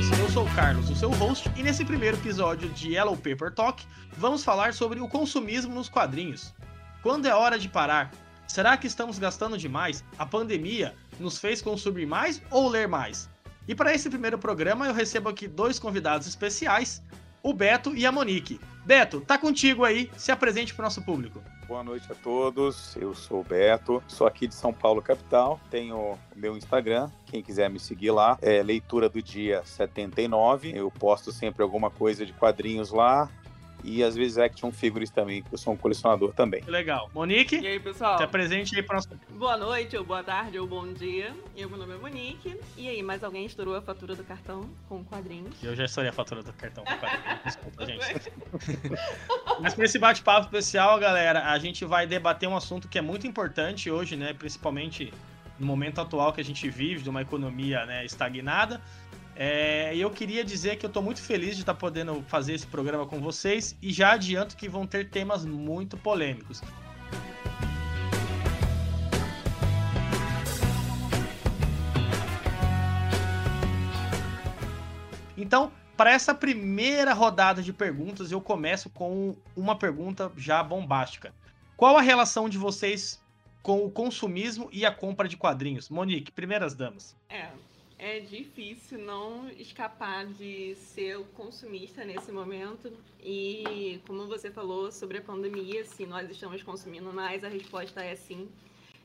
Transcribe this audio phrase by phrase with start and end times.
[0.00, 3.52] todos, eu sou o Carlos, o seu host, e nesse primeiro episódio de Yellow Paper
[3.52, 3.84] Talk,
[4.16, 6.54] vamos falar sobre o consumismo nos quadrinhos.
[7.02, 8.10] Quando é hora de parar?
[8.46, 10.02] Será que estamos gastando demais?
[10.18, 13.28] A pandemia nos fez consumir mais ou ler mais?
[13.68, 17.02] E para esse primeiro programa eu recebo aqui dois convidados especiais,
[17.42, 18.60] o Beto e a Monique.
[18.90, 21.40] Beto, tá contigo aí, se apresente para o nosso público.
[21.68, 25.96] Boa noite a todos, eu sou o Beto, sou aqui de São Paulo, capital, tenho
[25.96, 31.30] o meu Instagram, quem quiser me seguir lá, é leitura do dia 79, eu posto
[31.30, 33.30] sempre alguma coisa de quadrinhos lá,
[33.84, 36.62] e às vezes action figures também, que eu sou um colecionador também.
[36.66, 37.10] Legal.
[37.14, 37.56] Monique?
[37.56, 38.18] E aí, pessoal?
[38.18, 39.08] Se apresente aí para nosso...
[39.30, 41.34] Boa noite, ou boa tarde, ou bom dia.
[41.56, 42.56] Eu, meu nome é Monique.
[42.76, 45.62] E aí, mais alguém estourou a fatura do cartão com quadrinhos?
[45.62, 47.40] Eu já estourei a fatura do cartão com quadrinhos.
[47.44, 48.32] Desculpa, gente.
[49.60, 53.26] Mas para esse bate-papo especial, galera, a gente vai debater um assunto que é muito
[53.26, 54.32] importante hoje, né?
[54.32, 55.12] Principalmente
[55.60, 58.80] no momento atual que a gente vive, de uma economia né, estagnada.
[59.42, 63.06] É, eu queria dizer que eu estou muito feliz de estar podendo fazer esse programa
[63.06, 66.60] com vocês e já adianto que vão ter temas muito polêmicos.
[75.38, 81.32] Então, para essa primeira rodada de perguntas, eu começo com uma pergunta já bombástica.
[81.78, 83.18] Qual a relação de vocês
[83.62, 85.88] com o consumismo e a compra de quadrinhos?
[85.88, 87.16] Monique, primeiras damas.
[87.30, 87.48] É,
[88.00, 92.90] é difícil não escapar de ser consumista nesse momento.
[93.22, 98.16] E como você falou sobre a pandemia, se nós estamos consumindo mais, a resposta é
[98.16, 98.48] sim.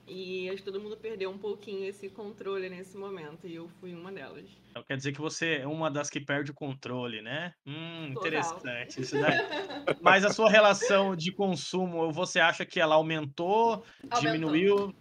[0.07, 3.93] E acho que todo mundo perdeu um pouquinho esse controle nesse momento, e eu fui
[3.93, 4.45] uma delas.
[4.69, 7.53] Então quer dizer que você é uma das que perde o controle, né?
[7.65, 9.35] Hum, interessante isso daí.
[10.01, 14.21] Mas a sua relação de consumo, você acha que ela aumentou, aumentou.
[14.21, 14.95] diminuiu?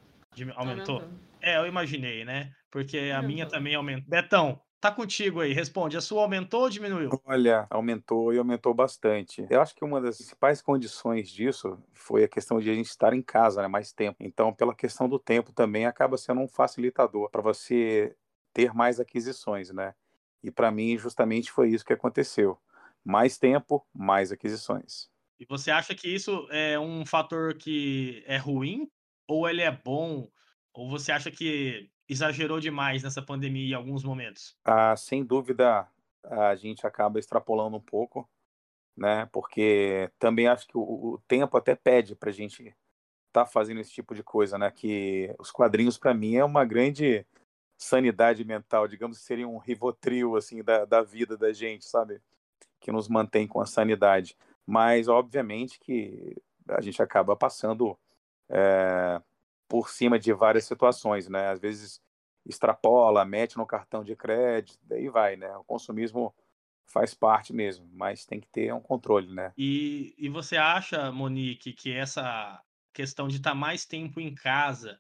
[0.57, 1.01] Aumentou?
[1.01, 1.03] aumentou?
[1.41, 2.51] É, eu imaginei, né?
[2.75, 4.11] Porque a minha também aumentou.
[4.11, 5.97] Betão, tá contigo aí, responde.
[5.97, 7.09] A sua aumentou ou diminuiu?
[7.25, 9.47] Olha, aumentou e aumentou bastante.
[9.49, 13.15] Eu acho que uma das principais condições disso foi a questão de a gente estar
[13.15, 14.17] em casa né, mais tempo.
[14.19, 18.17] Então, pela questão do tempo também acaba sendo um facilitador para você
[18.53, 19.95] ter mais aquisições, né?
[20.43, 22.59] E para mim, justamente foi isso que aconteceu.
[23.05, 25.09] Mais tempo, mais aquisições.
[25.39, 28.91] E você acha que isso é um fator que é ruim
[29.29, 30.29] ou ele é bom
[30.75, 34.57] ou você acha que exagerou demais nessa pandemia em alguns momentos?
[34.65, 35.87] Ah, sem dúvida,
[36.25, 38.29] a gente acaba extrapolando um pouco,
[38.97, 39.29] né?
[39.33, 43.81] Porque também acho que o, o tempo até pede para a gente estar tá fazendo
[43.81, 44.71] esse tipo de coisa, né?
[44.71, 47.27] Que os quadrinhos para mim é uma grande
[47.77, 52.21] sanidade mental, digamos que seria um rivotril assim da, da vida da gente, sabe?
[52.81, 54.37] Que nos mantém com a sanidade.
[54.67, 56.37] Mas obviamente que
[56.69, 57.99] a gente acaba passando
[58.49, 59.21] é,
[59.75, 61.49] por cima de várias situações, né?
[61.49, 62.01] Às vezes
[62.47, 65.53] extrapola, mete no cartão de crédito, daí vai, né?
[65.57, 66.33] O consumismo
[66.87, 69.53] faz parte mesmo, mas tem que ter um controle, né?
[69.59, 72.63] E, e você acha, Monique, que essa
[72.93, 74.97] questão de estar tá mais tempo em casa,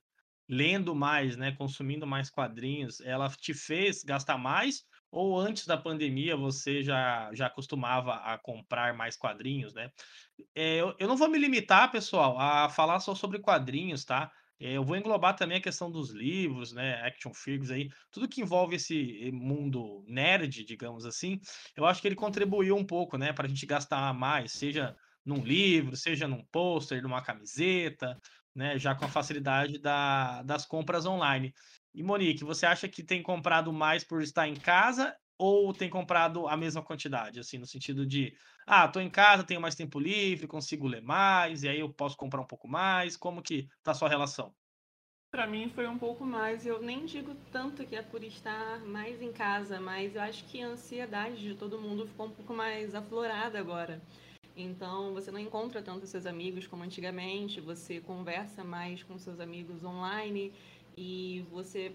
[0.49, 6.37] lendo mais, né, consumindo mais quadrinhos, ela te fez gastar mais ou antes da pandemia
[6.37, 9.93] você já, já costumava a comprar mais quadrinhos, né?
[10.53, 14.33] É, eu, eu não vou me limitar, pessoal, a falar só sobre quadrinhos, tá?
[14.65, 18.41] É, eu vou englobar também a questão dos livros, né, action figures aí, tudo que
[18.41, 21.39] envolve esse mundo nerd, digamos assim,
[21.77, 25.45] eu acho que ele contribuiu um pouco, né, para a gente gastar mais, seja num
[25.45, 28.19] livro, seja num pôster, numa camiseta,
[28.55, 31.53] né, já com a facilidade da, das compras online.
[31.95, 36.49] E Monique, você acha que tem comprado mais por estar em casa ou tem comprado
[36.49, 38.35] a mesma quantidade, assim, no sentido de,
[38.67, 42.17] ah, tô em casa, tenho mais tempo livre, consigo ler mais, e aí eu posso
[42.17, 44.55] comprar um pouco mais, como que tá a sua relação?
[45.31, 49.21] Para mim foi um pouco mais, eu nem digo tanto que é por estar mais
[49.21, 52.95] em casa, mas eu acho que a ansiedade de todo mundo ficou um pouco mais
[52.95, 54.01] aflorada agora.
[54.57, 59.83] Então, você não encontra tanto seus amigos como antigamente, você conversa mais com seus amigos
[59.83, 60.53] online
[60.97, 61.93] e você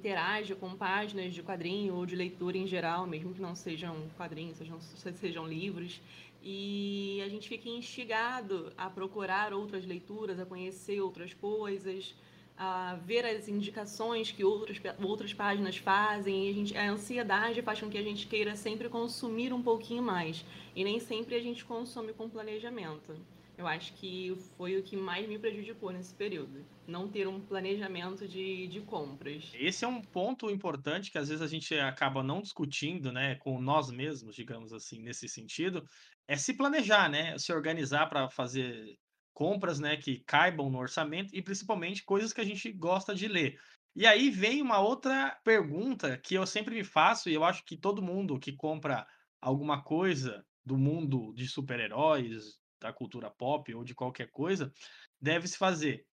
[0.00, 4.56] interage com páginas de quadrinho ou de leitura em geral, mesmo que não sejam quadrinhos,
[4.56, 6.00] sejam, sejam livros.
[6.42, 12.14] E a gente fica instigado a procurar outras leituras, a conhecer outras coisas,
[12.56, 16.46] a ver as indicações que outras, outras páginas fazem.
[16.46, 20.02] E a, gente, a ansiedade faz com que a gente queira sempre consumir um pouquinho
[20.02, 20.44] mais.
[20.74, 23.14] E nem sempre a gente consome com planejamento.
[23.60, 26.64] Eu acho que foi o que mais me prejudicou nesse período.
[26.88, 29.52] Não ter um planejamento de, de compras.
[29.52, 33.60] Esse é um ponto importante que às vezes a gente acaba não discutindo, né, com
[33.60, 35.84] nós mesmos, digamos assim, nesse sentido,
[36.26, 38.96] é se planejar, né, se organizar para fazer
[39.34, 43.60] compras, né, que caibam no orçamento e principalmente coisas que a gente gosta de ler.
[43.94, 47.76] E aí vem uma outra pergunta que eu sempre me faço, e eu acho que
[47.76, 49.06] todo mundo que compra
[49.38, 54.72] alguma coisa do mundo de super-heróis, da cultura pop ou de qualquer coisa,
[55.20, 56.06] deve se fazer.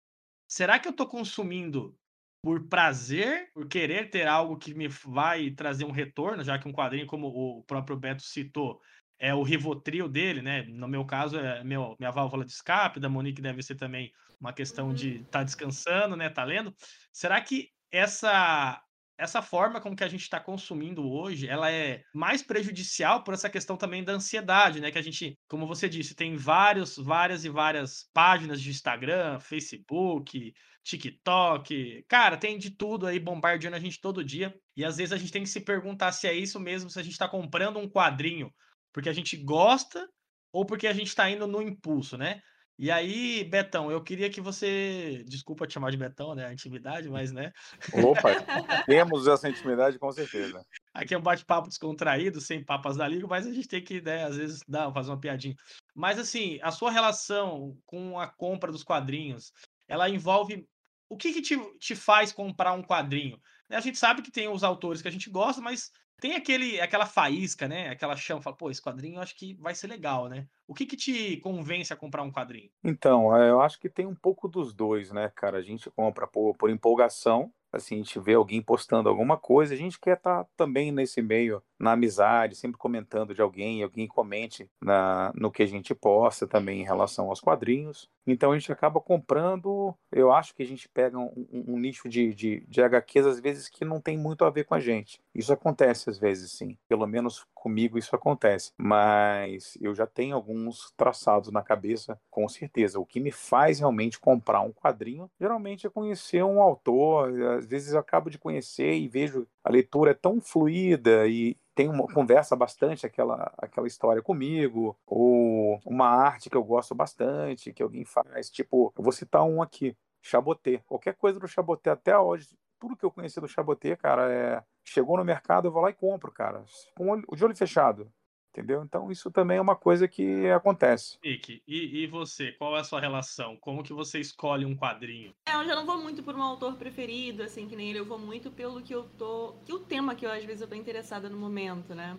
[0.49, 1.97] Será que eu estou consumindo
[2.43, 6.73] por prazer, por querer ter algo que me vai trazer um retorno, já que um
[6.73, 8.81] quadrinho, como o próprio Beto citou,
[9.19, 10.63] é o Rivotril dele, né?
[10.65, 14.53] No meu caso, é meu, minha válvula de escape, da Monique deve ser também uma
[14.53, 15.31] questão de estar uhum.
[15.31, 16.29] tá descansando, né?
[16.29, 16.75] Tá lendo.
[17.11, 18.83] Será que essa
[19.19, 23.49] essa forma como que a gente está consumindo hoje, ela é mais prejudicial por essa
[23.49, 24.91] questão também da ansiedade, né?
[24.91, 30.53] Que a gente, como você disse, tem vários, várias e várias páginas de Instagram, Facebook,
[30.83, 34.55] TikTok, cara, tem de tudo aí bombardeando a gente todo dia.
[34.77, 37.03] E às vezes a gente tem que se perguntar se é isso mesmo, se a
[37.03, 38.51] gente está comprando um quadrinho
[38.95, 40.09] porque a gente gosta
[40.53, 42.41] ou porque a gente está indo no impulso, né?
[42.77, 45.23] E aí, Betão, eu queria que você.
[45.29, 46.47] Desculpa te chamar de Betão, né?
[46.47, 47.53] A intimidade, mas né.
[47.93, 48.31] Opa,
[48.87, 50.65] temos essa intimidade com certeza.
[50.93, 54.25] Aqui é um bate-papo descontraído, sem papas da língua, mas a gente tem que, né,
[54.25, 55.55] às vezes, dar, fazer uma piadinha.
[55.95, 59.53] Mas, assim, a sua relação com a compra dos quadrinhos,
[59.87, 60.67] ela envolve.
[61.09, 63.39] O que, que te, te faz comprar um quadrinho?
[63.71, 65.91] A gente sabe que tem os autores que a gente gosta, mas
[66.25, 67.91] tem aquele, aquela faísca, né?
[67.91, 70.47] Aquela chama, fala, pô, esse quadrinho eu acho que vai ser legal, né?
[70.67, 72.71] O que que te convence a comprar um quadrinho?
[72.83, 75.59] Então, eu acho que tem um pouco dos dois, né, cara?
[75.59, 79.77] A gente compra por, por empolgação, assim, a gente vê alguém postando alguma coisa, a
[79.77, 84.71] gente quer estar tá também nesse meio, na amizade, sempre comentando de alguém, alguém comente
[84.81, 88.09] na, no que a gente posta também em relação aos quadrinhos.
[88.27, 92.35] Então a gente acaba comprando, eu acho que a gente pega um, um, nicho de,
[92.35, 95.21] de, de HQs às vezes que não tem muito a ver com a gente.
[95.35, 96.79] Isso acontece às vezes, sim.
[96.89, 98.73] Pelo menos comigo isso acontece.
[98.79, 102.99] Mas eu já tenho alguns traçados na cabeça, com certeza.
[102.99, 107.63] O que me faz realmente comprar um quadrinho, geralmente é conhecer um autor.
[107.65, 111.89] Às vezes eu acabo de conhecer e vejo a leitura é tão fluida e tem
[111.89, 117.83] uma conversa bastante aquela aquela história comigo ou uma arte que eu gosto bastante que
[117.83, 120.83] alguém faz tipo eu vou citar um aqui Chaboté.
[120.87, 125.17] Qualquer coisa do Chaboté até hoje tudo que eu conheci do Chaboté cara é chegou
[125.17, 126.65] no mercado eu vou lá e compro cara.
[126.97, 128.11] Com o de olho fechado
[128.55, 128.85] entendeu?
[128.85, 131.19] Então isso também é uma coisa que acontece.
[131.23, 133.57] Nick, e, e você, qual é a sua relação?
[133.57, 135.35] Como que você escolhe um quadrinho?
[135.47, 138.05] É, eu já não vou muito por um autor preferido, assim, que nem ele, eu
[138.05, 140.75] vou muito pelo que eu tô, que o tema que eu às vezes eu tô
[140.77, 142.17] interessada no momento, né?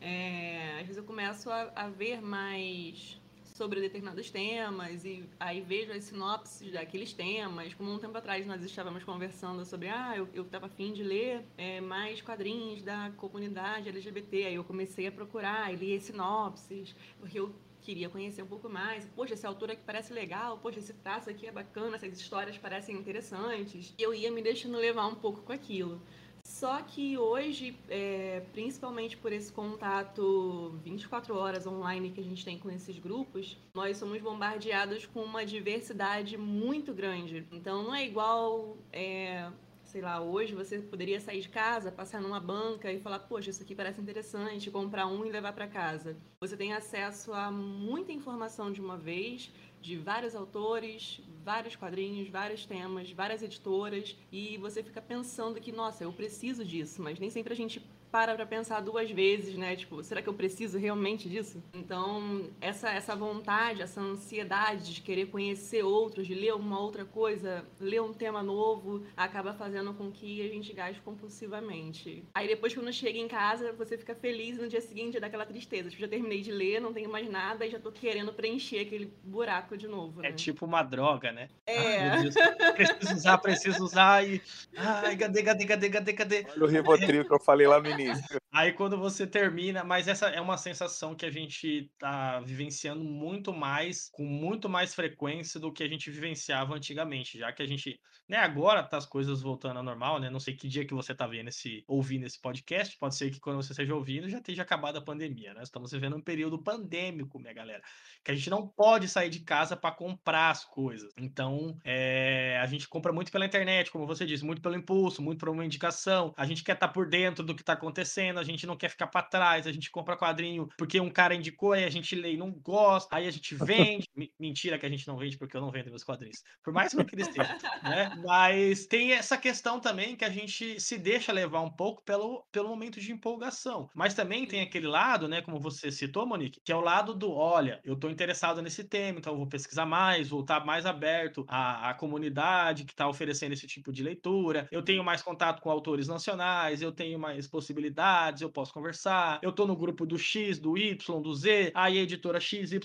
[0.00, 3.19] É, às vezes eu começo a, a ver mais
[3.60, 7.74] sobre determinados temas e aí vejo as sinopses daqueles temas.
[7.74, 11.78] Como um tempo atrás nós estávamos conversando sobre, ah, eu estava afim de ler é,
[11.78, 14.46] mais quadrinhos da comunidade LGBT.
[14.46, 19.04] Aí eu comecei a procurar e li sinopses, porque eu queria conhecer um pouco mais.
[19.14, 22.96] Poxa, esse autor aqui parece legal, poxa, esse traço aqui é bacana, essas histórias parecem
[22.96, 23.92] interessantes.
[23.98, 26.00] E eu ia me deixando levar um pouco com aquilo.
[26.50, 32.58] Só que hoje, é, principalmente por esse contato 24 horas online que a gente tem
[32.58, 37.46] com esses grupos, nós somos bombardeados com uma diversidade muito grande.
[37.52, 38.76] Então não é igual.
[38.92, 39.48] É,
[39.84, 43.62] sei lá, hoje você poderia sair de casa, passar numa banca e falar, poxa, isso
[43.62, 46.16] aqui parece interessante, comprar um e levar para casa.
[46.40, 52.66] Você tem acesso a muita informação de uma vez, de vários autores, vários quadrinhos, vários
[52.66, 57.52] temas, várias editoras, e você fica pensando que, nossa, eu preciso disso, mas nem sempre
[57.52, 59.76] a gente para para pensar duas vezes, né?
[59.76, 61.62] Tipo, será que eu preciso realmente disso?
[61.72, 67.64] Então, essa, essa vontade, essa ansiedade de querer conhecer outros, de ler uma outra coisa,
[67.78, 72.24] ler um tema novo, acaba fazendo com que a gente gaste compulsivamente.
[72.34, 75.46] Aí depois, quando chega em casa, você fica feliz e no dia seguinte dá aquela
[75.46, 75.88] tristeza.
[75.88, 79.12] Tipo, já terminei de ler, não tenho mais nada e já tô querendo preencher aquele
[79.22, 80.20] buraco de novo.
[80.20, 80.28] É né?
[80.30, 81.48] É tipo uma droga, né?
[81.66, 82.00] É.
[82.10, 82.30] Ai,
[82.74, 84.40] preciso usar, preciso usar e.
[84.76, 86.46] Ai, cadê, cadê, cadê, cadê, cadê?
[86.56, 88.40] Olha o Rivotril que eu falei lá no início.
[88.52, 93.52] Aí quando você termina, mas essa é uma sensação que a gente tá vivenciando muito
[93.52, 98.00] mais, com muito mais frequência do que a gente vivenciava antigamente, já que a gente,
[98.28, 100.28] né, agora tá as coisas voltando ao normal, né?
[100.28, 103.38] Não sei que dia que você tá vendo esse, ouvindo esse podcast, pode ser que
[103.38, 105.62] quando você esteja ouvindo já esteja acabado a pandemia, né?
[105.62, 107.82] Estamos vivendo um período pandêmico, minha galera,
[108.24, 111.12] que a gente não pode sair de casa para comprar as coisas.
[111.16, 115.38] Então, é, a gente compra muito pela internet, como você disse, muito pelo impulso, muito
[115.38, 116.34] por uma indicação.
[116.36, 118.76] A gente quer estar tá por dentro do que tá acontecendo acontecendo, a gente não
[118.76, 122.14] quer ficar para trás, a gente compra quadrinho porque um cara indicou, aí a gente
[122.14, 124.06] lê e não gosta, aí a gente vende.
[124.38, 126.42] Mentira que a gente não vende porque eu não vendo meus quadrinhos.
[126.62, 127.48] Por mais que eu ter,
[127.82, 128.14] né?
[128.24, 132.68] Mas tem essa questão também que a gente se deixa levar um pouco pelo, pelo
[132.68, 133.88] momento de empolgação.
[133.94, 137.32] Mas também tem aquele lado, né, como você citou, Monique, que é o lado do,
[137.32, 141.44] olha, eu estou interessado nesse tema, então eu vou pesquisar mais, vou estar mais aberto
[141.48, 145.70] à, à comunidade que está oferecendo esse tipo de leitura, eu tenho mais contato com
[145.70, 147.46] autores nacionais, eu tenho mais
[147.80, 151.98] possibilidades, eu posso conversar, eu estou no grupo do X, do Y, do Z, aí
[151.98, 152.80] a editora XY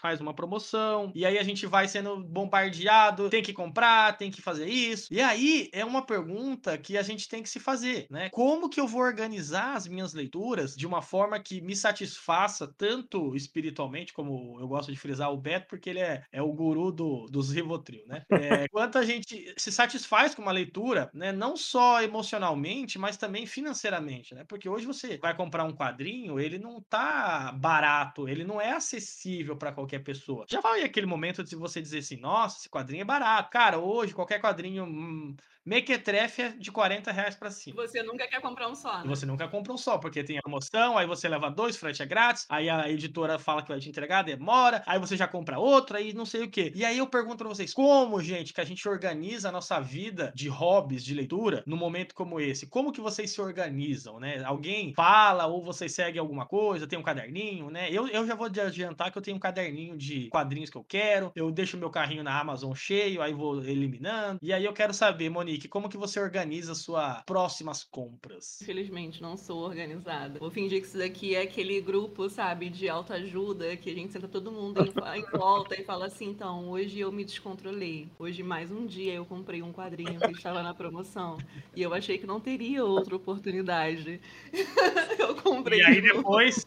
[0.00, 4.40] faz uma promoção, e aí a gente vai sendo bombardeado, tem que comprar, tem que
[4.40, 5.12] fazer isso.
[5.12, 8.30] E aí é uma pergunta que a gente tem que se fazer, né?
[8.30, 13.36] Como que eu vou organizar as minhas leituras de uma forma que me satisfaça tanto
[13.36, 17.26] espiritualmente, como eu gosto de frisar o Beto, porque ele é, é o guru do,
[17.26, 18.22] dos Rivotril, né?
[18.40, 21.30] É, quanto a gente se satisfaz com uma leitura, né?
[21.30, 24.44] Não só emocionalmente, mas também financeiramente, né?
[24.44, 29.56] Porque hoje você vai comprar um quadrinho, ele não tá barato, ele não é acessível
[29.56, 30.46] para qualquer pessoa.
[30.48, 33.50] Já vai aquele momento de você dizer assim, nossa, esse quadrinho é barato.
[33.50, 37.82] Cara, hoje qualquer quadrinho hum, mequetrefe é de 40 reais pra cima.
[37.82, 39.04] Você nunca quer comprar um só, né?
[39.06, 42.06] Você nunca compra um só, porque tem a promoção, aí você leva dois, frete é
[42.06, 45.96] grátis, aí a editora fala que vai te entregar, demora, aí você já compra outro,
[45.96, 46.72] aí não sei o que.
[46.74, 50.32] E aí eu pergunto pra vocês, como, gente, que a gente organiza a nossa vida
[50.34, 52.66] de hobbies, de leitura, num momento como esse?
[52.66, 54.42] Como que vocês se organizam, né?
[54.44, 57.88] Alguém fala ou vocês seguem alguma coisa, tem um caderninho, né?
[57.90, 61.32] Eu, eu já vou adiantar que eu tenho um caderninho de quadrinhos que eu quero,
[61.34, 65.30] eu deixo meu carrinho na Amazon cheio, aí vou eliminando, e aí eu quero saber,
[65.30, 68.60] Monique, como que você organiza suas próximas compras?
[68.60, 70.38] Infelizmente, não sou organizada.
[70.38, 74.28] Vou fingir que isso daqui é aquele grupo, sabe, de autoajuda, que a gente senta
[74.28, 78.08] todo mundo em, em volta e fala assim, então, hoje eu me descontrolei.
[78.18, 81.38] Hoje, mais um dia, eu comprei um quadrinho que estava na promoção.
[81.74, 84.09] E eu achei que não teria outra oportunidade.
[85.18, 85.80] eu comprei.
[85.80, 86.66] E aí depois,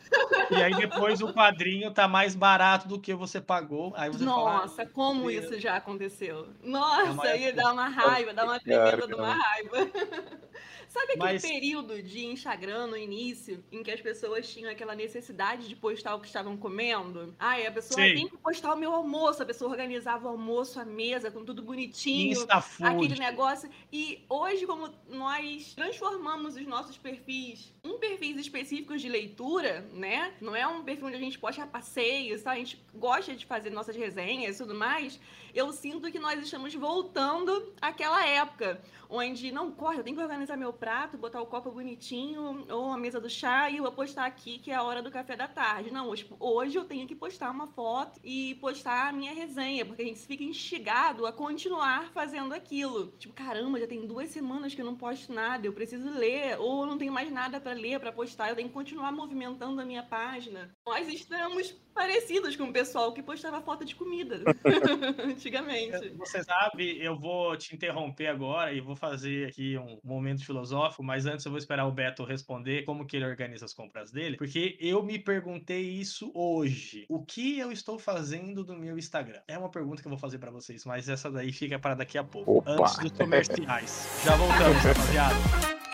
[0.52, 3.94] e aí depois o quadrinho tá mais barato do que você pagou.
[3.96, 6.48] Aí você Nossa, fala, como isso já aconteceu?
[6.64, 9.78] Nossa, é aí dá uma raiva, dá uma tremenda de uma raiva.
[10.94, 11.42] Sabe aquele Mas...
[11.42, 16.20] período de Instagram no início, em que as pessoas tinham aquela necessidade de postar o
[16.20, 17.34] que estavam comendo?
[17.40, 18.14] Ai, a pessoa Sim.
[18.14, 21.64] tem que postar o meu almoço, a pessoa organizava o almoço, a mesa, com tudo
[21.64, 23.68] bonitinho, aquele negócio.
[23.92, 30.36] E hoje, como nós transformamos os nossos perfis em perfis específicos de leitura, né?
[30.40, 32.52] Não é um perfil onde a gente posta passeios, tá?
[32.52, 35.20] a gente gosta de fazer nossas resenhas e tudo mais.
[35.56, 40.58] Eu sinto que nós estamos voltando àquela época onde não corre, eu tenho que organizar
[40.58, 44.26] meu prato, botar o copo bonitinho, ou a mesa do chá, e eu vou postar
[44.26, 45.90] aqui que é a hora do café da tarde.
[45.90, 50.02] Não, hoje, hoje eu tenho que postar uma foto e postar a minha resenha, porque
[50.02, 53.14] a gente fica instigado a continuar fazendo aquilo.
[53.18, 56.86] Tipo, caramba, já tem duas semanas que eu não posto nada, eu preciso ler, ou
[56.86, 60.04] não tenho mais nada para ler, para postar, eu tenho que continuar movimentando a minha
[60.04, 60.70] página.
[60.86, 64.42] Nós estamos parecidos com o pessoal que postava foto de comida
[65.24, 66.10] antigamente.
[66.18, 71.26] Você sabe, eu vou te interromper agora e vou fazer aqui um momento filosófico, mas
[71.26, 74.78] antes eu vou esperar o Beto responder como que ele organiza as compras dele, porque
[74.80, 77.06] eu me perguntei isso hoje.
[77.10, 79.42] O que eu estou fazendo no meu Instagram?
[79.48, 82.18] É uma pergunta que eu vou fazer para vocês, mas essa daí fica para daqui
[82.18, 82.72] a pouco, Opa.
[82.72, 84.22] antes dos comerciais.
[84.24, 85.93] Já voltamos, rapaziada.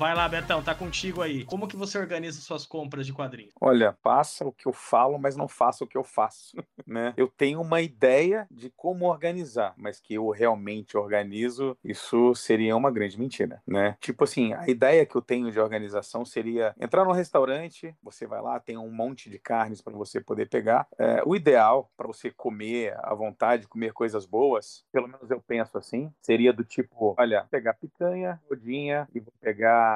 [0.00, 1.44] Vai lá, Betão, tá contigo aí.
[1.44, 3.52] Como que você organiza suas compras de quadrinhos?
[3.60, 7.12] Olha, passa o que eu falo, mas não faço o que eu faço, né?
[7.18, 12.90] Eu tenho uma ideia de como organizar, mas que eu realmente organizo, isso seria uma
[12.90, 13.94] grande mentira, né?
[14.00, 18.40] Tipo assim, a ideia que eu tenho de organização seria entrar num restaurante, você vai
[18.40, 20.86] lá, tem um monte de carnes para você poder pegar.
[20.98, 25.76] É, o ideal para você comer à vontade, comer coisas boas, pelo menos eu penso
[25.76, 29.89] assim, seria do tipo, olha, pegar picanha, rodinha e vou pegar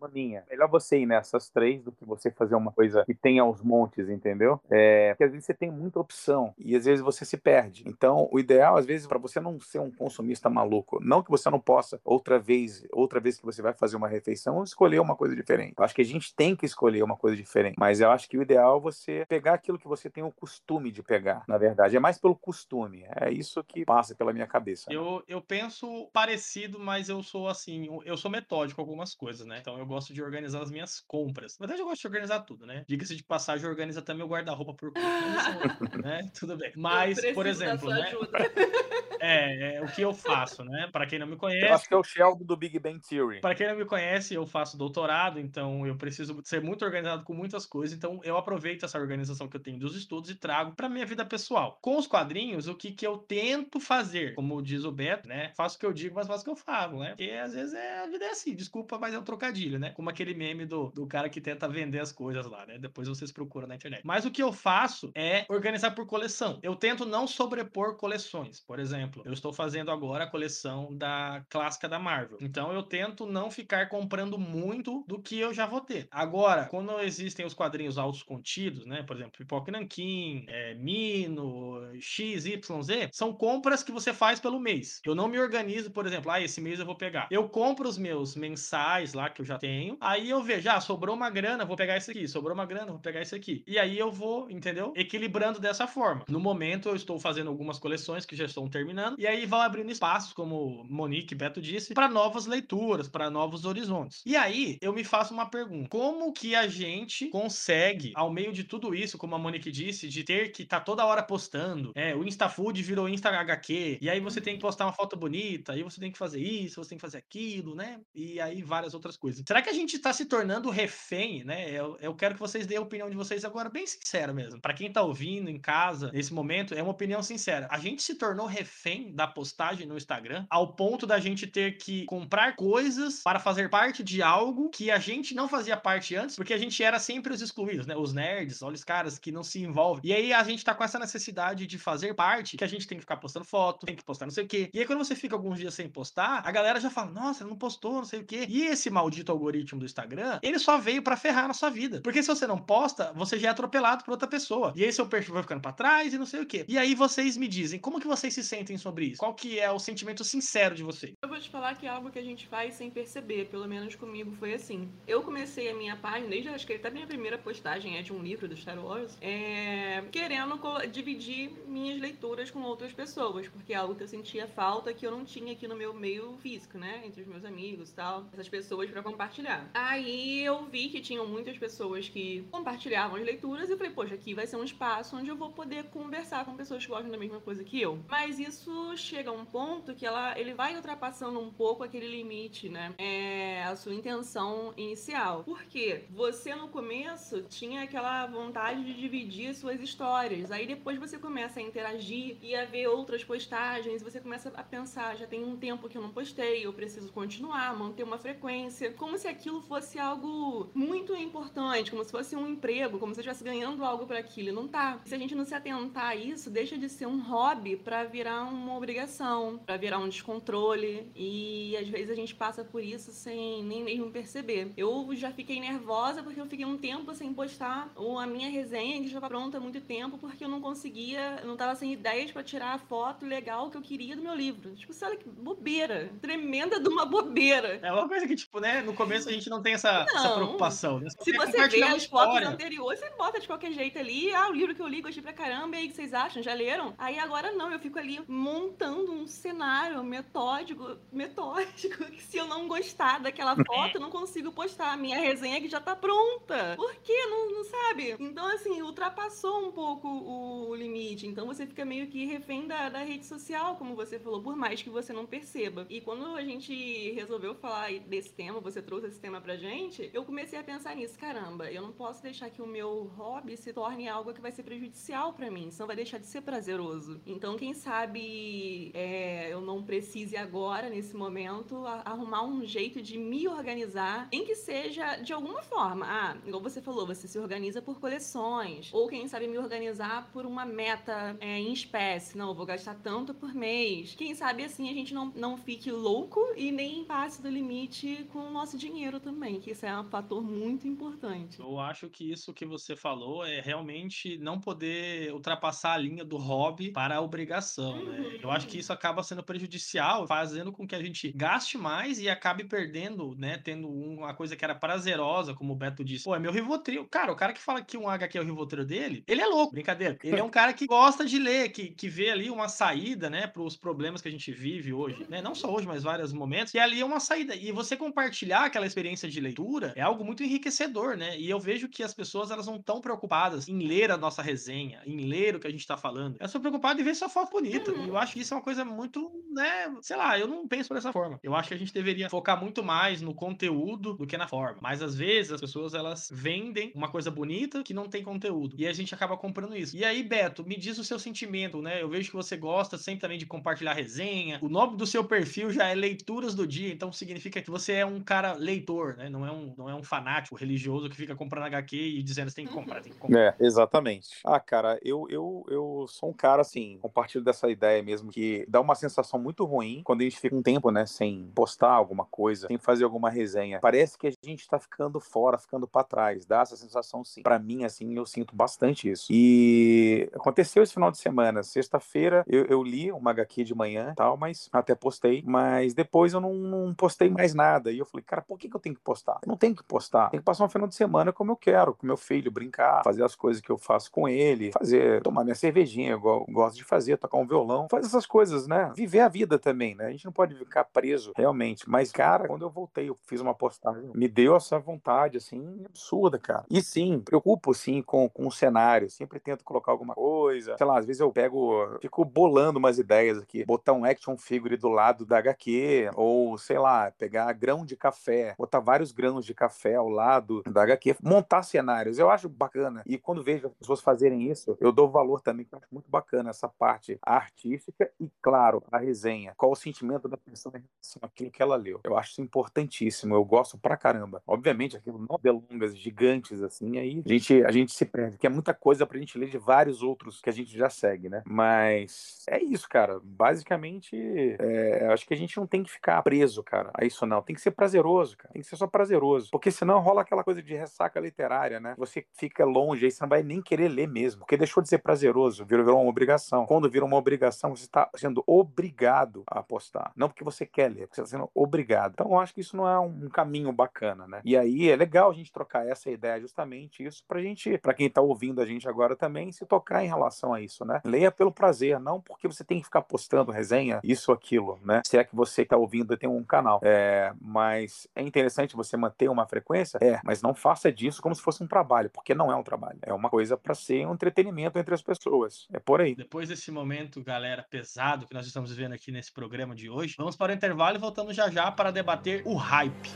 [0.00, 0.44] maninha.
[0.50, 4.08] Melhor você ir nessas três do que você fazer uma coisa que tenha aos montes,
[4.08, 4.60] entendeu?
[4.70, 7.84] É, porque às vezes você tem muita opção e às vezes você se perde.
[7.86, 11.50] Então, o ideal, às vezes, para você não ser um consumista maluco, não que você
[11.50, 15.34] não possa, outra vez, outra vez que você vai fazer uma refeição, escolher uma coisa
[15.34, 15.74] diferente.
[15.76, 18.38] Eu acho que a gente tem que escolher uma coisa diferente, mas eu acho que
[18.38, 21.96] o ideal é você pegar aquilo que você tem o costume de pegar, na verdade.
[21.96, 23.04] É mais pelo costume.
[23.16, 24.86] É isso que passa pela minha cabeça.
[24.88, 24.96] Né?
[24.96, 29.58] Eu, eu penso parecido, mas eu sou assim, eu sou metódico algumas coisas coisas, né?
[29.60, 31.58] Então eu gosto de organizar as minhas compras.
[31.58, 32.84] Na verdade, eu gosto de organizar tudo, né?
[32.88, 35.02] Diga-se de passagem, organiza também o guarda-roupa por cor,
[36.02, 36.30] né?
[36.38, 36.72] Tudo bem.
[36.76, 38.12] Mas, por exemplo, né?
[39.20, 40.88] É, é, o que eu faço, né?
[40.92, 41.66] Para quem não me conhece.
[41.66, 43.40] Eu acho que é o Sheldon do Big Bang Theory.
[43.40, 47.34] Para quem não me conhece, eu faço doutorado, então eu preciso ser muito organizado com
[47.34, 47.96] muitas coisas.
[47.96, 51.24] Então eu aproveito essa organização que eu tenho dos estudos e trago para minha vida
[51.24, 51.78] pessoal.
[51.80, 55.52] Com os quadrinhos, o que, que eu tento fazer, como diz o Beto, né?
[55.56, 57.10] Faço o que eu digo, mas faço o que eu falo, né?
[57.10, 59.90] Porque às vezes é, a vida é assim, desculpa, mas é um trocadilho, né?
[59.90, 62.78] Como aquele meme do, do cara que tenta vender as coisas lá, né?
[62.78, 64.00] Depois vocês procuram na internet.
[64.04, 66.58] Mas o que eu faço é organizar por coleção.
[66.62, 68.60] Eu tento não sobrepor coleções.
[68.60, 72.38] Por exemplo, eu estou fazendo agora a coleção da clássica da Marvel.
[72.40, 76.08] Então eu tento não ficar comprando muito do que eu já vou ter.
[76.10, 79.02] Agora, quando existem os quadrinhos altos contidos, né?
[79.02, 85.00] Por exemplo, Pipoca Nankin, é, Mino, XYZ, são compras que você faz pelo mês.
[85.04, 87.28] Eu não me organizo, por exemplo, ah, esse mês eu vou pegar.
[87.30, 89.96] Eu compro os meus mensais lá que eu já tenho.
[90.00, 92.28] Aí eu vejo, ah, sobrou uma grana, vou pegar esse aqui.
[92.28, 93.64] Sobrou uma grana, vou pegar esse aqui.
[93.66, 94.92] E aí eu vou, entendeu?
[94.96, 96.24] Equilibrando dessa forma.
[96.28, 99.18] No momento eu estou fazendo algumas coleções que já estão terminando.
[99.18, 103.64] E aí vão abrindo espaços, como Monique e Beto disse, para novas leituras, para novos
[103.64, 104.22] horizontes.
[104.24, 108.64] E aí eu me faço uma pergunta: como que a gente consegue, ao meio de
[108.64, 112.14] tudo isso, como a Monique disse, de ter que estar tá toda hora postando, é,
[112.14, 115.82] o InstaFood virou Insta HQ, e aí você tem que postar uma foto bonita, aí
[115.82, 118.00] você tem que fazer isso, você tem que fazer aquilo, né?
[118.14, 119.42] E aí várias outras coisas.
[119.46, 121.70] Será que a gente está se tornando refém, né?
[121.70, 124.60] Eu, eu quero que vocês deem a opinião de vocês agora, bem sincera mesmo.
[124.60, 127.68] Para quem tá ouvindo em casa, nesse momento, é uma opinião sincera.
[127.70, 132.04] A gente se tornou refém da postagem no Instagram ao ponto da gente ter que
[132.06, 136.54] comprar coisas para fazer parte de algo que a gente não fazia parte antes, porque
[136.54, 137.96] a gente era sempre os excluídos, né?
[137.96, 140.02] Os nerds, olha os caras que não se envolvem.
[140.04, 142.98] E aí a gente tá com essa necessidade de fazer parte, que a gente tem
[142.98, 144.70] que ficar postando foto, tem que postar não sei o quê.
[144.72, 147.56] E aí quando você fica alguns dias sem postar, a galera já fala: "Nossa, não
[147.56, 148.46] postou, não sei o quê".
[148.48, 152.00] E esse maldito algoritmo do Instagram, ele só veio para ferrar na sua vida.
[152.02, 154.72] Porque se você não posta, você já é atropelado por outra pessoa.
[154.76, 156.64] E aí seu perfil vai ficando para trás e não sei o quê.
[156.68, 159.18] E aí vocês me dizem, como que vocês se sentem sobre isso?
[159.18, 161.14] Qual que é o sentimento sincero de vocês?
[161.22, 163.94] Eu vou te falar que é algo que a gente faz sem perceber, pelo menos
[163.94, 164.88] comigo foi assim.
[165.06, 168.12] Eu comecei a minha página, desde acho que até a minha primeira postagem é de
[168.12, 170.58] um livro do Star Wars, é, querendo
[170.90, 175.10] dividir minhas leituras com outras pessoas, porque é algo que eu sentia falta que eu
[175.10, 177.02] não tinha aqui no meu meio físico, né?
[177.04, 179.68] Entre os meus amigos e tal, essas pessoas para compartilhar.
[179.72, 184.14] Aí eu vi que tinham muitas pessoas que compartilhavam as leituras e eu falei, poxa,
[184.14, 187.18] aqui vai ser um espaço onde eu vou poder conversar com pessoas que gostam da
[187.18, 187.98] mesma coisa que eu.
[188.08, 192.68] Mas isso chega a um ponto que ela, ele vai ultrapassando um pouco aquele limite,
[192.68, 192.94] né?
[192.98, 195.42] É a sua intenção inicial.
[195.44, 200.50] Porque você no começo tinha aquela vontade de dividir suas histórias.
[200.50, 205.16] Aí depois você começa a interagir e a ver outras postagens, você começa a pensar,
[205.16, 208.65] já tem um tempo que eu não postei, eu preciso continuar, manter uma frequência,
[208.96, 213.44] como se aquilo fosse algo muito importante, como se fosse um emprego, como se estivesse
[213.44, 214.52] ganhando algo para aquilo.
[214.52, 215.00] Não tá.
[215.04, 218.44] Se a gente não se atentar a isso, deixa de ser um hobby para virar
[218.44, 223.62] uma obrigação, para virar um descontrole e às vezes a gente passa por isso sem
[223.62, 224.72] nem mesmo perceber.
[224.76, 229.08] Eu já fiquei nervosa porque eu fiquei um tempo sem postar a minha resenha que
[229.08, 232.30] já estava pronta há muito tempo porque eu não conseguia, eu não tava sem ideias
[232.30, 234.74] para tirar a foto legal que eu queria do meu livro.
[234.74, 237.78] Tipo, olha que bobeira, tremenda de uma bobeira.
[237.82, 240.16] É uma coisa que tipo, né, no começo a gente não tem essa, não.
[240.16, 241.00] essa preocupação.
[241.00, 241.08] Né?
[241.20, 244.74] Se você vê as fotos anteriores, você bota de qualquer jeito ali, ah, o livro
[244.74, 246.42] que eu li, gostei pra caramba, e aí, o que vocês acham?
[246.42, 246.94] Já leram?
[246.98, 252.68] Aí agora não, eu fico ali montando um cenário metódico, metódico, que se eu não
[252.68, 253.64] gostar daquela é.
[253.64, 256.74] foto, eu não consigo postar a minha resenha que já tá pronta.
[256.76, 257.26] Por quê?
[257.26, 258.16] Não, não sabe?
[258.18, 261.26] Então, assim, ultrapassou um pouco o, limite.
[261.26, 264.82] Então você fica meio que refém da, da rede social, como você falou, por mais
[264.82, 265.86] que você não perceba.
[265.88, 270.24] E quando a gente resolveu falar desse tema, você trouxe esse tema pra gente, eu
[270.24, 271.18] comecei a pensar nisso.
[271.18, 274.62] Caramba, eu não posso deixar que o meu hobby se torne algo que vai ser
[274.62, 277.20] prejudicial para mim, senão vai deixar de ser prazeroso.
[277.26, 283.46] Então, quem sabe é, eu não precise agora, nesse momento, arrumar um jeito de me
[283.48, 286.06] organizar, em que seja de alguma forma.
[286.08, 290.46] Ah, igual você falou, você se organiza por coleções, ou quem sabe me organizar por
[290.46, 292.36] uma meta é, em espécie.
[292.36, 294.14] Não, eu vou gastar tanto por mês.
[294.16, 298.48] Quem sabe assim a gente não, não fique louco e nem passe do limite com
[298.48, 301.58] o nosso dinheiro também, que isso é um fator muito importante.
[301.58, 306.36] Eu acho que isso que você falou é realmente não poder ultrapassar a linha do
[306.36, 308.18] hobby para a obrigação, né?
[308.18, 308.30] uhum.
[308.32, 308.38] né?
[308.42, 312.28] Eu acho que isso acaba sendo prejudicial, fazendo com que a gente gaste mais e
[312.28, 313.56] acabe perdendo, né?
[313.56, 316.24] Tendo uma coisa que era prazerosa, como o Beto disse.
[316.24, 317.06] Pô, é meu Rivotril.
[317.06, 319.72] Cara, o cara que fala que um HQ é o Rivotril dele, ele é louco,
[319.72, 320.18] brincadeira.
[320.22, 323.46] Ele é um cara que gosta de ler, que, que vê ali uma saída, né?
[323.46, 325.40] Para os problemas que a gente vive hoje, né?
[325.40, 326.74] Não só hoje, mas vários momentos.
[326.74, 327.54] E ali é uma saída.
[327.54, 327.96] E você
[328.26, 331.38] compartilhar aquela experiência de leitura é algo muito enriquecedor, né?
[331.38, 335.00] E eu vejo que as pessoas, elas não estão preocupadas em ler a nossa resenha,
[335.06, 336.36] em ler o que a gente tá falando.
[336.40, 337.92] Elas estão preocupadas em ver sua foto bonita.
[337.92, 338.06] Uhum.
[338.06, 339.94] E eu acho que isso é uma coisa muito, né?
[340.02, 341.38] Sei lá, eu não penso dessa forma.
[341.42, 344.78] Eu acho que a gente deveria focar muito mais no conteúdo do que na forma.
[344.82, 348.74] Mas às vezes as pessoas elas vendem uma coisa bonita que não tem conteúdo.
[348.78, 349.96] E a gente acaba comprando isso.
[349.96, 352.02] E aí, Beto, me diz o seu sentimento, né?
[352.02, 354.58] Eu vejo que você gosta sempre também de compartilhar resenha.
[354.60, 358.05] O nome do seu perfil já é Leituras do Dia, então significa que você é
[358.06, 359.28] um cara leitor, né?
[359.28, 362.56] Não é um, não é um fanático religioso que fica comprando HQ e dizendo você
[362.56, 363.38] tem que comprar, tem que comprar.
[363.38, 364.28] É, exatamente.
[364.44, 365.75] Ah, cara, eu, eu, eu
[366.06, 370.20] sou um cara assim, compartilho dessa ideia mesmo que dá uma sensação muito ruim quando
[370.20, 373.80] a gente fica um tempo, né, sem postar alguma coisa, sem fazer alguma resenha.
[373.80, 376.44] Parece que a gente tá ficando fora, ficando para trás.
[376.44, 377.42] Dá essa sensação sim.
[377.42, 379.26] Para mim, assim, eu sinto bastante isso.
[379.30, 381.62] E aconteceu esse final de semana.
[381.62, 385.42] Sexta-feira eu, eu, li uma HQ de manhã tal, mas até postei.
[385.46, 387.90] Mas depois eu não, não, postei mais nada.
[387.90, 389.40] E eu falei, cara, por que, que eu tenho que postar?
[389.42, 390.30] Eu não tenho que postar.
[390.30, 393.24] Tem que passar um final de semana como eu quero, com meu filho, brincar, fazer
[393.24, 397.16] as coisas que eu faço com ele, fazer, tomar minha cervejinha, eu gosto de fazer,
[397.16, 398.92] tocar um violão, fazer essas coisas, né?
[398.94, 400.06] Viver a vida também, né?
[400.06, 401.88] A gente não pode ficar preso realmente.
[401.88, 406.38] Mas, cara, quando eu voltei, eu fiz uma postagem, me deu essa vontade, assim, absurda,
[406.38, 406.64] cara.
[406.70, 409.10] E sim, preocupo, sim, com, com o cenário.
[409.10, 410.76] Sempre tento colocar alguma coisa.
[410.76, 413.64] Sei lá, às vezes eu pego, fico bolando umas ideias aqui.
[413.64, 418.54] Botar um action figure do lado da HQ, ou, sei lá, pegar grão de café,
[418.58, 422.18] botar vários grãos de café ao lado da HQ, montar cenários.
[422.18, 423.02] Eu acho bacana.
[423.06, 426.68] E quando vejo as pessoas fazerem isso, eu dou valor também, acho muito bacana essa
[426.68, 429.54] parte artística e, claro, a resenha.
[429.56, 432.00] Qual o sentimento da pessoa em relação àquilo que ela leu.
[432.04, 433.34] Eu acho isso importantíssimo.
[433.34, 434.42] Eu gosto pra caramba.
[434.46, 438.50] Obviamente, aquilo não delongas gigantes assim, aí a gente, a gente se perde, que é
[438.50, 441.42] muita coisa pra gente ler de vários outros que a gente já segue, né?
[441.46, 443.20] Mas é isso, cara.
[443.22, 444.16] Basicamente,
[444.58, 447.42] é, acho que a gente não tem que ficar preso, cara, a isso não.
[447.42, 448.52] Tem que ser prazeroso, cara.
[448.52, 449.50] Tem que ser só prazeroso.
[449.50, 451.94] Porque senão rola aquela coisa de ressaca literária, né?
[451.98, 454.40] Você fica longe, aí você não vai nem querer ler mesmo.
[454.40, 456.66] Porque deixou de ser prazeroso, virou, uma obrigação.
[456.66, 460.12] Quando vira uma obrigação, você está sendo obrigado a apostar.
[460.16, 462.12] Não porque você quer ler, porque você está sendo obrigado.
[462.12, 464.40] Então, eu acho que isso não é um caminho bacana, né?
[464.44, 468.08] E aí é legal a gente trocar essa ideia, justamente isso, pra gente, pra quem
[468.08, 471.00] tá ouvindo a gente agora também, se tocar em relação a isso, né?
[471.04, 475.02] Leia pelo prazer, não porque você tem que ficar postando resenha, isso, aquilo, né?
[475.04, 476.80] Se é que você tá ouvindo e tem um canal.
[476.82, 479.98] É, mas é interessante você manter uma frequência?
[480.00, 482.98] É, mas não faça disso como se fosse um trabalho, porque não é um trabalho.
[483.02, 485.55] É uma coisa para ser um entretenimento entre as pessoas.
[485.72, 486.14] É por aí.
[486.14, 490.36] Depois desse momento, galera, pesado que nós estamos vivendo aqui nesse programa de hoje, vamos
[490.36, 493.10] para o intervalo e voltamos já já para debater o hype.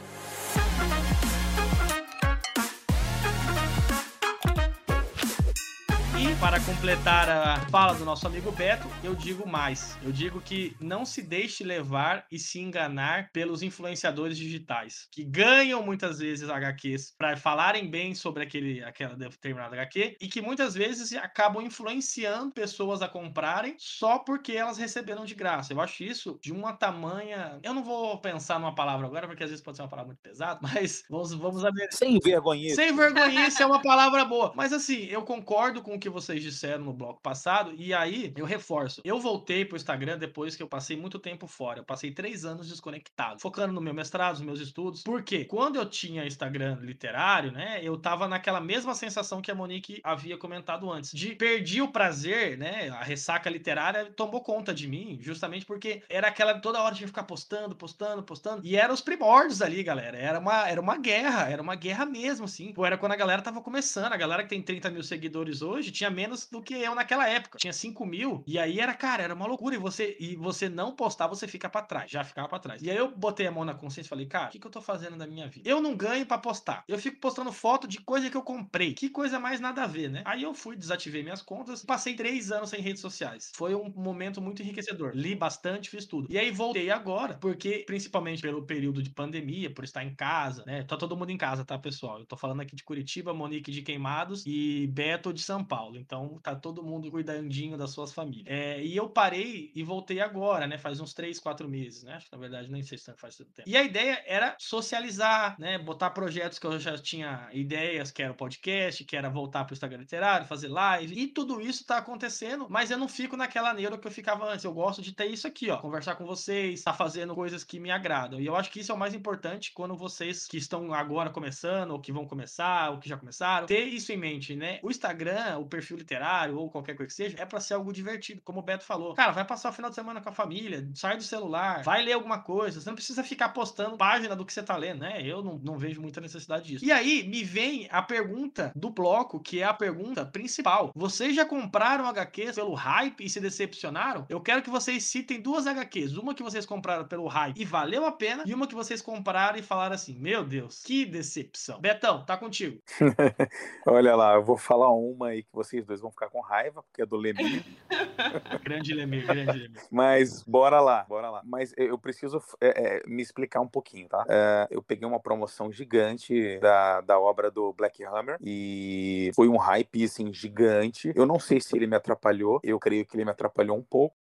[6.60, 9.96] Para completar a fala do nosso amigo Beto, eu digo mais.
[10.02, 15.82] Eu digo que não se deixe levar e se enganar pelos influenciadores digitais, que ganham
[15.82, 21.12] muitas vezes HQs para falarem bem sobre aquele, aquela determinada HQ e que muitas vezes
[21.12, 25.72] acabam influenciando pessoas a comprarem só porque elas receberam de graça.
[25.72, 27.58] Eu acho isso de uma tamanha.
[27.62, 30.22] Eu não vou pensar numa palavra agora, porque às vezes pode ser uma palavra muito
[30.22, 31.88] pesada, mas vamos, vamos ver.
[31.92, 32.74] Sem vergonhice.
[32.74, 34.52] Sem vergonhice é uma palavra boa.
[34.56, 38.44] Mas assim, eu concordo com o que vocês disseram no bloco passado, e aí eu
[38.44, 39.00] reforço.
[39.04, 41.80] Eu voltei pro Instagram depois que eu passei muito tempo fora.
[41.80, 45.02] Eu passei três anos desconectado, focando no meu mestrado, nos meus estudos.
[45.02, 50.00] Porque quando eu tinha Instagram literário, né, eu tava naquela mesma sensação que a Monique
[50.04, 55.18] havia comentado antes, de perdi o prazer, né, a ressaca literária tomou conta de mim,
[55.20, 59.62] justamente porque era aquela toda hora de ficar postando, postando, postando, e eram os primórdios
[59.62, 60.16] ali, galera.
[60.16, 62.72] Era uma, era uma guerra, era uma guerra mesmo, assim.
[62.72, 65.90] Pô, era quando a galera tava começando, a galera que tem 30 mil seguidores hoje
[65.90, 67.58] tinha menos do que eu naquela época.
[67.58, 68.42] Tinha 5 mil.
[68.46, 69.74] E aí era, cara, era uma loucura.
[69.74, 72.10] E você, e você não postar, você fica para trás.
[72.10, 72.82] Já ficava para trás.
[72.82, 74.70] E aí eu botei a mão na consciência e falei, cara, o que, que eu
[74.70, 75.68] tô fazendo da minha vida?
[75.68, 76.84] Eu não ganho para postar.
[76.88, 78.94] Eu fico postando foto de coisa que eu comprei.
[78.94, 80.22] Que coisa mais nada a ver, né?
[80.24, 81.84] Aí eu fui, desativei minhas contas.
[81.84, 83.52] Passei três anos sem redes sociais.
[83.54, 85.12] Foi um momento muito enriquecedor.
[85.14, 86.28] Li bastante, fiz tudo.
[86.30, 90.82] E aí voltei agora, porque principalmente pelo período de pandemia, por estar em casa, né?
[90.82, 92.18] Tá todo mundo em casa, tá, pessoal?
[92.18, 95.98] Eu tô falando aqui de Curitiba, Monique de Queimados e Beto de São Paulo.
[95.98, 98.46] Então tá todo mundo cuidandinho das suas famílias.
[98.48, 100.78] É, e eu parei e voltei agora, né?
[100.78, 102.14] Faz uns três, quatro meses, né?
[102.14, 103.68] Acho que na verdade nem sei se faz tanto tempo.
[103.68, 105.78] E a ideia era socializar, né?
[105.78, 109.74] Botar projetos que eu já tinha ideias, que era o podcast, que era voltar pro
[109.74, 111.18] Instagram literário, fazer live.
[111.18, 114.64] E tudo isso tá acontecendo, mas eu não fico naquela neura que eu ficava antes.
[114.64, 115.78] Eu gosto de ter isso aqui, ó.
[115.78, 118.40] Conversar com vocês, tá fazendo coisas que me agradam.
[118.40, 121.92] E eu acho que isso é o mais importante quando vocês que estão agora começando,
[121.92, 124.78] ou que vão começar, ou que já começaram, ter isso em mente, né?
[124.82, 126.09] O Instagram, perfil literário
[126.54, 129.14] ou qualquer coisa que seja, é para ser algo divertido, como o Beto falou.
[129.14, 132.12] Cara, vai passar o final de semana com a família, sai do celular, vai ler
[132.12, 135.22] alguma coisa, você não precisa ficar postando página do que você tá lendo, né?
[135.22, 136.84] Eu não, não vejo muita necessidade disso.
[136.84, 140.90] E aí, me vem a pergunta do bloco, que é a pergunta principal.
[140.94, 144.26] Vocês já compraram HQs pelo hype e se decepcionaram?
[144.28, 146.16] Eu quero que vocês citem duas HQs.
[146.16, 149.58] Uma que vocês compraram pelo hype e valeu a pena, e uma que vocês compraram
[149.58, 151.80] e falaram assim: Meu Deus, que decepção.
[151.80, 152.80] Betão, tá contigo.
[153.86, 157.02] Olha lá, eu vou falar uma aí que vocês dois vão ficar com raiva, porque
[157.02, 157.64] é do Lemir.
[158.64, 159.80] grande Lemir, grande Lemir.
[159.90, 161.42] Mas bora lá, bora lá.
[161.44, 164.24] Mas eu preciso é, é, me explicar um pouquinho, tá?
[164.28, 169.56] É, eu peguei uma promoção gigante da, da obra do Black Hammer e foi um
[169.56, 171.12] hype, assim, gigante.
[171.14, 174.16] Eu não sei se ele me atrapalhou, eu creio que ele me atrapalhou um pouco.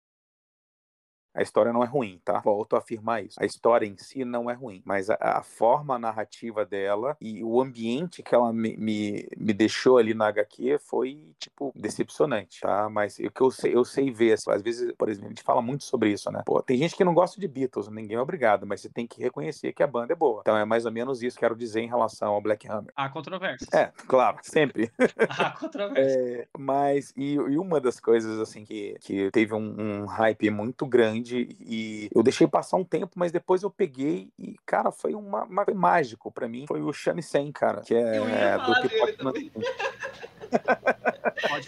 [1.34, 2.40] A história não é ruim, tá?
[2.40, 3.40] Volto a afirmar isso.
[3.40, 7.60] A história em si não é ruim, mas a, a forma narrativa dela e o
[7.60, 12.88] ambiente que ela me, me, me, deixou ali na HQ foi, tipo, decepcionante, tá?
[12.88, 15.62] Mas o que eu sei, eu sei ver, às vezes, por exemplo, a gente fala
[15.62, 16.42] muito sobre isso, né?
[16.44, 19.22] Pô, tem gente que não gosta de Beatles, ninguém é obrigado, mas você tem que
[19.22, 20.40] reconhecer que a banda é boa.
[20.40, 22.90] Então é mais ou menos isso que quero dizer em relação ao Black Hammer.
[22.96, 23.68] Há controvérsia.
[23.72, 24.90] É, claro, sempre.
[25.28, 26.20] Há controvérsia.
[26.20, 30.86] É, mas, e, e, uma das coisas, assim, que, que teve um, um hype muito
[30.86, 35.44] grande e eu deixei passar um tempo, mas depois eu peguei e, cara, foi uma,
[35.44, 36.66] uma foi mágico para mim.
[36.66, 39.22] Foi o Shamisen, cara, que é do Pipoca.
[39.22, 39.52] Pode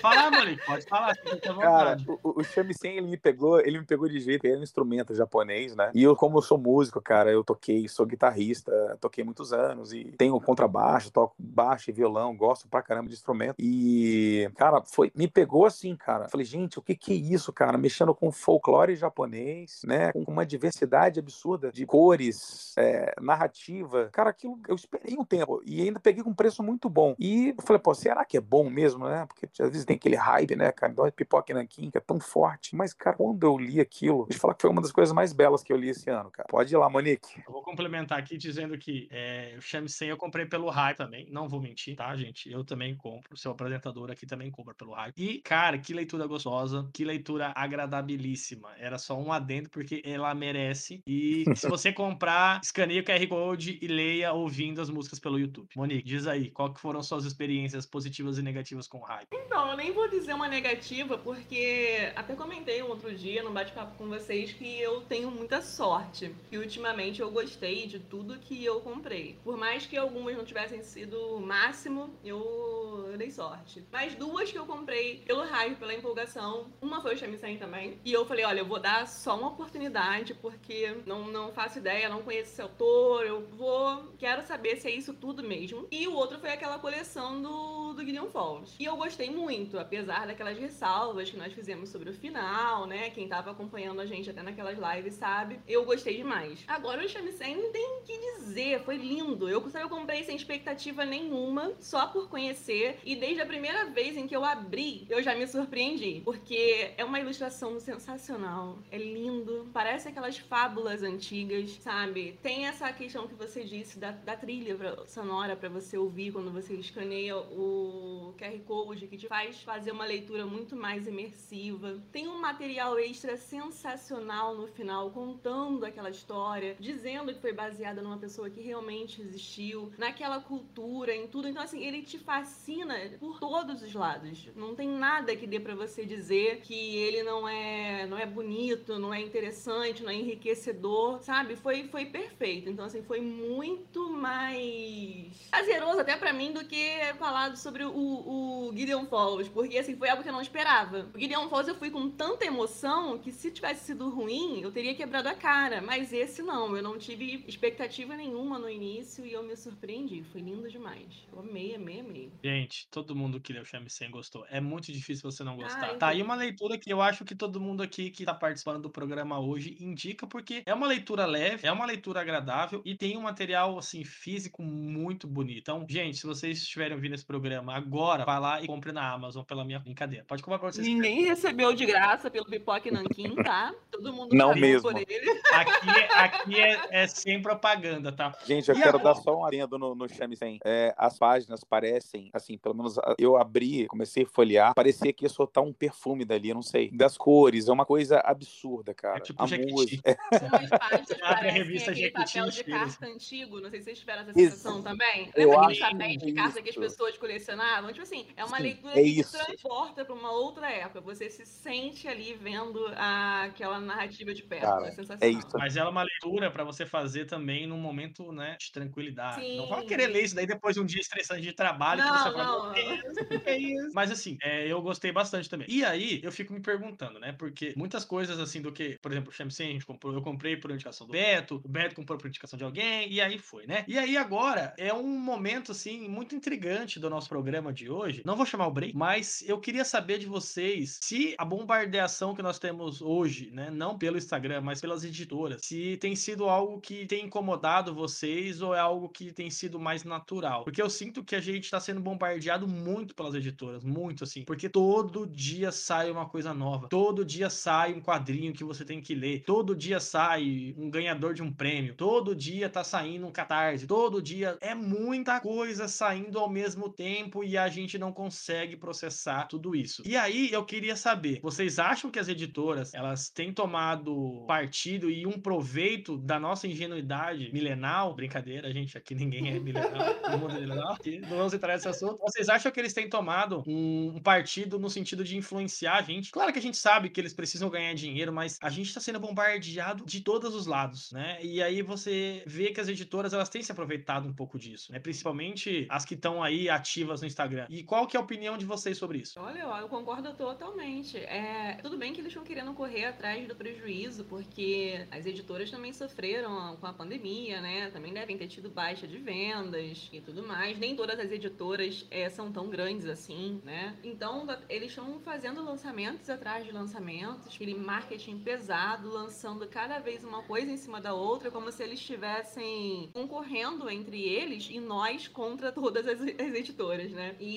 [0.07, 1.17] falar, Monique, pode falar.
[1.61, 4.63] Cara, o, o shamisen, ele me pegou, ele me pegou de jeito, ele é um
[4.63, 5.91] instrumento japonês, né?
[5.95, 10.05] E eu, como eu sou músico, cara, eu toquei, sou guitarrista, toquei muitos anos e
[10.19, 13.57] tenho contrabaixo, toco baixo e violão, gosto pra caramba de instrumento.
[13.59, 16.29] E, cara, foi, me pegou assim, cara.
[16.29, 17.79] Falei, gente, o que que é isso, cara?
[17.79, 20.13] Mexendo com folclore japonês, né?
[20.13, 24.09] Com uma diversidade absurda de cores, é, narrativa.
[24.13, 27.15] Cara, aquilo eu esperei um tempo e ainda peguei com um preço muito bom.
[27.19, 29.27] E eu falei, pô, será que é bom mesmo, né?
[29.27, 30.93] Porque às vezes tem aquele hype, né, cara?
[30.93, 32.77] Então, pipoca nanquim, que é tão forte.
[32.77, 35.33] Mas, cara, quando eu li aquilo, deixa eu falar que foi uma das coisas mais
[35.33, 36.47] belas que eu li esse ano, cara.
[36.49, 37.43] Pode ir lá, Monique.
[37.47, 41.27] Eu vou complementar aqui dizendo que é, o Shamisen eu comprei pelo hype também.
[41.31, 42.51] Não vou mentir, tá, gente?
[42.51, 43.33] Eu também compro.
[43.33, 45.15] O seu apresentador aqui também compra pelo hype.
[45.17, 48.69] E, cara, que leitura gostosa, que leitura agradabilíssima.
[48.79, 51.03] Era só um adendo, porque ela merece.
[51.07, 55.69] E se você comprar, escaneie o QR Code e leia ouvindo as músicas pelo YouTube.
[55.75, 58.56] Monique, diz aí, qual que foram suas experiências positivas e negativas
[58.89, 59.29] com o hype?
[59.33, 63.97] Então, eu nem vou dizer uma negativa, porque até comentei um outro dia no bate-papo
[63.97, 66.35] com vocês que eu tenho muita sorte.
[66.51, 69.39] E ultimamente eu gostei de tudo que eu comprei.
[69.45, 73.85] Por mais que algumas não tivessem sido o máximo, eu, eu dei sorte.
[73.91, 76.71] Mas duas que eu comprei pelo hype, pela empolgação.
[76.81, 78.01] Uma foi o Shamisen também.
[78.05, 82.09] E eu falei, olha, eu vou dar só uma oportunidade, porque não, não faço ideia,
[82.09, 84.13] não conheço esse autor, eu vou.
[84.19, 85.87] Quero saber se é isso tudo mesmo.
[85.91, 88.31] E o outro foi aquela coleção do, do Gideon
[88.79, 93.11] E eu gostei muito, apesar daquelas ressalvas que nós fizemos sobre o final, né?
[93.11, 95.59] Quem tava acompanhando a gente até naquelas lives sabe.
[95.67, 96.63] Eu gostei demais.
[96.67, 99.49] Agora o Shamisen não tem o que dizer, foi lindo.
[99.49, 102.99] Eu, eu comprei sem expectativa nenhuma, só por conhecer.
[103.05, 106.23] E desde a primeira vez em que eu abri, eu já me surpreendi.
[106.25, 108.79] Porque é uma ilustração sensacional.
[108.91, 109.69] É lindo.
[109.73, 112.39] Parece aquelas fábulas antigas, sabe?
[112.43, 116.75] Tem essa questão que você disse da, da trilha sonora para você ouvir quando você
[116.75, 122.03] escaneia o QR Code, que te faz fazer uma leitura muito mais imersiva.
[122.13, 128.19] Tem um material extra sensacional no final, contando aquela história, dizendo que foi baseada numa
[128.19, 131.49] pessoa que realmente existiu, naquela cultura, em tudo.
[131.49, 134.49] Então, assim, ele te fascina por todos os lados.
[134.55, 138.99] Não tem nada que dê para você dizer que ele não é, não é bonito,
[138.99, 141.57] não é interessante, não é enriquecedor, sabe?
[141.57, 142.69] Foi, foi perfeito.
[142.69, 147.93] Então, assim, foi muito mais prazeroso até para mim do que falado sobre o,
[148.27, 151.09] o Gideon Falls, porque assim, foi algo que eu não esperava.
[151.15, 154.95] O Gideon Falls eu fui com tanta emoção que se tivesse sido ruim, eu teria
[154.95, 159.45] quebrado a cara, mas esse não, eu não tive expectativa nenhuma no início e eu
[159.45, 161.07] me surpreendi, foi lindo demais.
[161.33, 162.33] Eu amei, amei, amei.
[162.43, 164.45] Gente, todo mundo que leu Shamisen gostou.
[164.51, 165.91] É muito difícil você não gostar.
[165.91, 168.83] Ah, tá aí uma leitura que eu acho que todo mundo aqui que tá participando
[168.83, 173.17] do programa hoje indica, porque é uma leitura leve, é uma leitura agradável e tem
[173.17, 175.59] um material, assim, físico muito bonito.
[175.59, 179.43] Então, gente, se vocês estiverem ouvindo esse programa agora, vai lá e compre na Amazon
[179.45, 180.25] pela minha brincadeira.
[180.27, 180.87] Pode comprar pra vocês.
[180.87, 183.75] Ninguém recebeu de graça pelo Pipoque Nanquim, tá?
[183.91, 184.83] Todo mundo não mesmo.
[184.91, 185.07] por ele.
[185.53, 188.37] Aqui, é, aqui é, é, sem propaganda, tá?
[188.47, 189.15] Gente, eu e quero agora?
[189.15, 190.59] dar só um adendo no, no Shamisen.
[190.65, 195.29] É, as páginas parecem, assim, pelo menos eu abri, comecei a folhear, parecia que ia
[195.29, 196.91] soltar um perfume dali, eu não sei.
[196.91, 199.19] Das cores, é uma coisa absurda, cara.
[199.19, 199.97] É tipo a música.
[200.07, 200.39] É.
[200.47, 204.23] Umas páginas Abre a revista aquele papel de carta antigo, não sei se vocês tiveram
[204.23, 205.31] essa sensação também.
[205.37, 207.93] Lembra aqueles papéis de carta que as pessoas colecionavam?
[207.93, 209.23] Tipo assim, é uma Sim, leitura é que isso.
[209.23, 211.01] te transporta para uma outra época.
[211.01, 214.75] Você se sente ali vendo a- aquela narrativa de perto.
[214.75, 214.91] Cara, é
[215.21, 215.31] é sensacional.
[215.31, 215.49] isso.
[215.57, 219.49] Mas ela é uma leitura pra você fazer também num momento, né, de tranquilidade.
[219.55, 219.85] Não vai Sim.
[219.85, 222.47] querer ler isso daí depois de um dia estressante de trabalho que você Não, fala,
[222.47, 222.97] não.
[223.45, 223.91] é isso?
[223.93, 225.67] Mas assim, é, eu gostei bastante também.
[225.71, 229.31] E aí, eu fico me perguntando, né, porque muitas coisas assim do que, por exemplo,
[229.31, 232.27] o Shamsen, a gente comprou, eu comprei por indicação do Beto, o Beto comprou por
[232.29, 233.85] indicação de alguém, e aí foi, né?
[233.89, 238.23] E aí agora é um momento, assim, muito intrigante do nosso programa de hoje.
[238.25, 242.43] Não vou chamar o break, mas eu queria saber de vocês se a bombardeação que
[242.43, 247.07] nós temos hoje, né, não pelo Instagram, mas pelas editoras, se tem sido algo que
[247.07, 250.65] tem incomodado vocês ou é algo que tem sido mais natural.
[250.65, 254.69] Porque eu sinto que a gente tá sendo bombardeado muito pelas editoras, muito assim, porque
[254.69, 259.15] todo dia sai uma coisa nova, todo dia sai um quadrinho que você tem que
[259.15, 263.87] ler, todo dia sai um ganhador de um prêmio, todo dia tá saindo um catarse,
[263.87, 269.47] todo dia é muita coisa saindo ao mesmo tempo e a gente não consegue processar
[269.47, 270.03] tudo isso.
[270.05, 275.27] E aí eu queria saber, vocês acham que as editoras, elas têm tomado partido e
[275.27, 278.15] um proveito da nossa ingenuidade milenal?
[278.15, 282.19] Brincadeira, gente, aqui ninguém é milenal, todo mundo é milenal, não vamos entrar nesse assunto.
[282.19, 286.31] Vocês acham que eles têm tomado um, partido no sentido de influenciar a gente?
[286.31, 289.21] Claro que a gente sabe que eles precisam ganhar dinheiro, mas a gente tá sendo
[289.21, 291.39] bombardeado de todos os lados, né?
[291.43, 294.99] E aí você vê que as editoras, elas têm se aproveitado um pouco disso, né?
[294.99, 297.66] Principalmente as que estão aí ativas no Instagram.
[297.69, 299.39] E qual que é a opinião de vocês sobre isso?
[299.41, 301.17] Olha, eu eu concordo totalmente.
[301.19, 305.93] É, tudo bem que eles estão querendo correr atrás do prejuízo, porque as editoras também
[305.93, 307.91] sofreram com a pandemia, né?
[307.91, 310.79] Também devem ter tido baixa de vendas e tudo mais.
[310.79, 313.97] Nem todas as editoras é, são tão grandes assim, né?
[314.03, 320.25] Então, da- eles estão fazendo lançamentos atrás de lançamentos, aquele marketing pesado, lançando cada vez
[320.25, 325.29] uma coisa em cima da outra, como se eles estivessem concorrendo entre eles e nós
[325.29, 327.37] contra todas as, as editoras, né?
[327.41, 327.56] E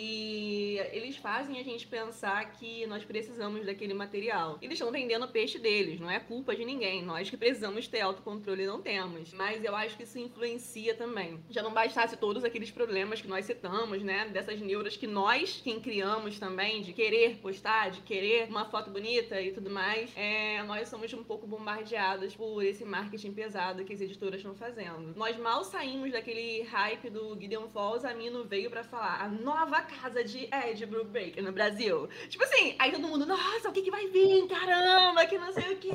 [0.92, 4.58] eles fazem a gente pensar que nós precisamos daquele material.
[4.62, 7.04] Eles estão vendendo o peixe deles, não é culpa de ninguém.
[7.04, 9.34] Nós que precisamos ter autocontrole não temos.
[9.34, 11.40] Mas eu acho que isso influencia também.
[11.50, 14.28] Já não bastasse todos aqueles problemas que nós citamos, né?
[14.30, 19.42] Dessas neuras que nós, quem criamos também, de querer postar, de querer uma foto bonita
[19.42, 24.02] e tudo mais, é, nós somos um pouco bombardeadas por esse marketing pesado que as
[24.02, 25.16] editoras estão fazendo.
[25.16, 29.82] Nós mal saímos daquele hype do Gideon Falls, a Mino veio pra falar a nova
[29.90, 32.08] casa de Ed Brubaker no Brasil.
[32.30, 34.48] Tipo assim, aí todo mundo, nossa, o que que vai vir?
[34.48, 35.92] Caramba, que não sei o que.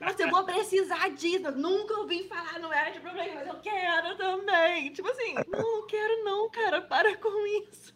[0.00, 1.46] Nossa, eu vou precisar disso.
[1.46, 4.92] Eu nunca ouvi falar no Ed Brubaker, mas eu quero também.
[4.92, 7.94] Tipo assim, não quero não, cara, para com isso.